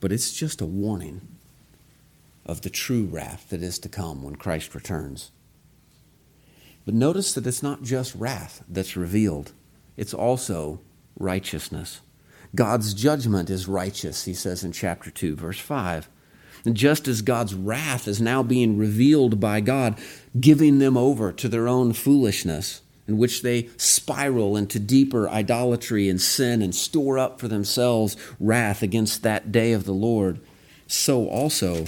[0.00, 1.20] But it's just a warning
[2.46, 5.30] of the true wrath that is to come when Christ returns.
[6.84, 9.52] But notice that it's not just wrath that's revealed,
[9.96, 10.80] it's also
[11.18, 12.00] righteousness.
[12.54, 16.08] God's judgment is righteous, he says in chapter 2, verse 5.
[16.64, 19.98] And just as God's wrath is now being revealed by God,
[20.38, 26.20] giving them over to their own foolishness, in which they spiral into deeper idolatry and
[26.20, 30.40] sin and store up for themselves wrath against that day of the Lord,
[30.86, 31.86] so also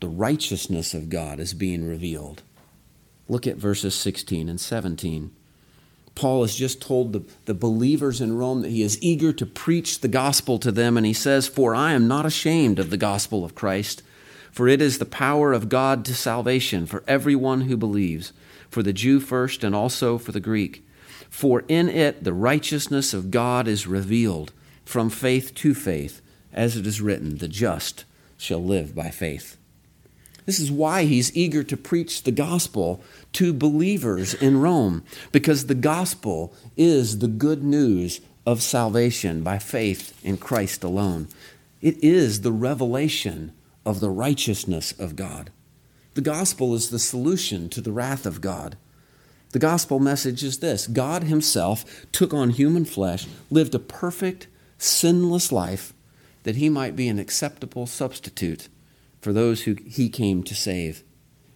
[0.00, 2.42] the righteousness of God is being revealed.
[3.28, 5.34] Look at verses 16 and 17.
[6.16, 10.00] Paul has just told the, the believers in Rome that he is eager to preach
[10.00, 13.44] the gospel to them, and he says, For I am not ashamed of the gospel
[13.44, 14.02] of Christ,
[14.50, 18.32] for it is the power of God to salvation for everyone who believes
[18.70, 20.84] for the Jew first and also for the Greek.
[21.28, 24.52] For in it the righteousness of God is revealed
[24.86, 28.06] from faith to faith, as it is written, the just
[28.38, 29.58] shall live by faith.
[30.46, 35.74] This is why he's eager to preach the gospel to believers in Rome, because the
[35.74, 41.26] gospel is the good news of salvation by faith in Christ alone.
[41.82, 43.52] It is the revelation
[43.84, 45.50] of the righteousness of God.
[46.14, 48.76] The gospel is the solution to the wrath of God.
[49.50, 54.46] The gospel message is this God Himself took on human flesh, lived a perfect,
[54.78, 55.92] sinless life
[56.44, 58.68] that He might be an acceptable substitute
[59.26, 61.02] for those who He came to save.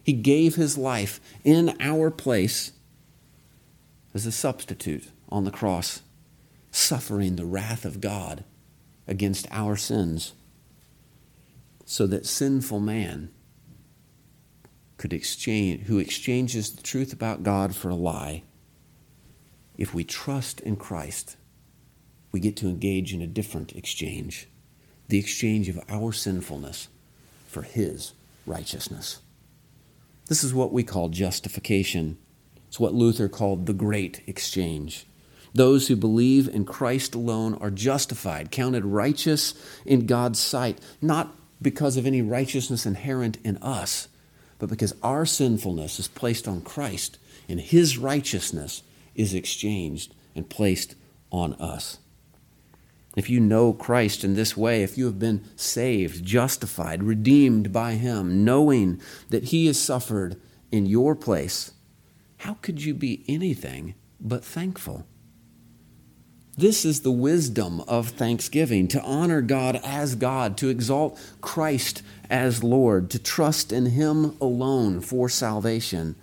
[0.03, 2.73] He gave His life in our place
[4.13, 6.01] as a substitute on the cross,
[6.69, 8.43] suffering the wrath of God
[9.07, 10.33] against our sins,
[11.85, 13.31] so that sinful man
[14.97, 18.43] could exchange, who exchanges the truth about God for a lie,
[19.77, 21.37] if we trust in Christ,
[22.33, 24.49] we get to engage in a different exchange
[25.07, 26.89] the exchange of our sinfulness
[27.51, 28.13] for His
[28.45, 29.21] righteousness.
[30.27, 32.17] This is what we call justification.
[32.67, 35.05] It's what Luther called the great exchange.
[35.53, 39.53] Those who believe in Christ alone are justified, counted righteous
[39.85, 44.07] in God's sight, not because of any righteousness inherent in us,
[44.57, 47.17] but because our sinfulness is placed on Christ
[47.49, 48.83] and his righteousness
[49.13, 50.95] is exchanged and placed
[51.31, 51.97] on us.
[53.15, 57.93] If you know Christ in this way, if you have been saved, justified, redeemed by
[57.93, 60.39] Him, knowing that He has suffered
[60.71, 61.71] in your place,
[62.37, 65.05] how could you be anything but thankful?
[66.57, 72.63] This is the wisdom of thanksgiving to honor God as God, to exalt Christ as
[72.63, 76.15] Lord, to trust in Him alone for salvation,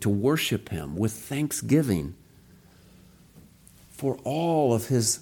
[0.00, 2.14] to worship Him with thanksgiving
[3.90, 5.20] for all of His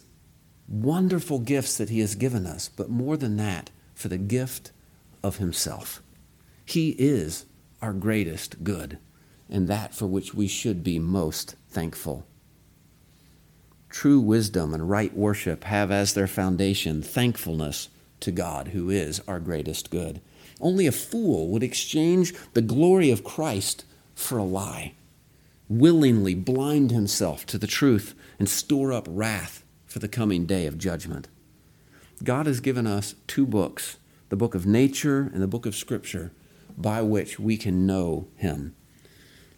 [0.68, 4.70] wonderful gifts that He has given us, but more than that, for the gift
[5.22, 6.02] of Himself.
[6.64, 7.46] He is
[7.80, 8.98] our greatest good,
[9.48, 12.26] and that for which we should be most thankful.
[13.88, 17.88] True wisdom and right worship have as their foundation thankfulness
[18.20, 20.20] to God, who is our greatest good.
[20.60, 24.94] Only a fool would exchange the glory of Christ for a lie,
[25.68, 30.78] willingly blind himself to the truth, and store up wrath for the coming day of
[30.78, 31.26] judgment.
[32.22, 33.96] God has given us two books
[34.28, 36.30] the book of nature and the book of Scripture
[36.76, 38.74] by which we can know Him.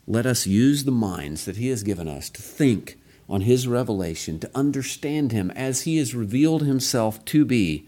[0.07, 4.39] Let us use the minds that He has given us to think on His revelation,
[4.41, 7.87] to understand Him as He has revealed Himself to be,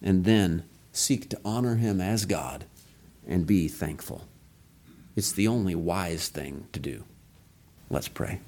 [0.00, 2.64] and then seek to honor Him as God
[3.26, 4.26] and be thankful.
[5.16, 7.04] It's the only wise thing to do.
[7.90, 8.40] Let's pray.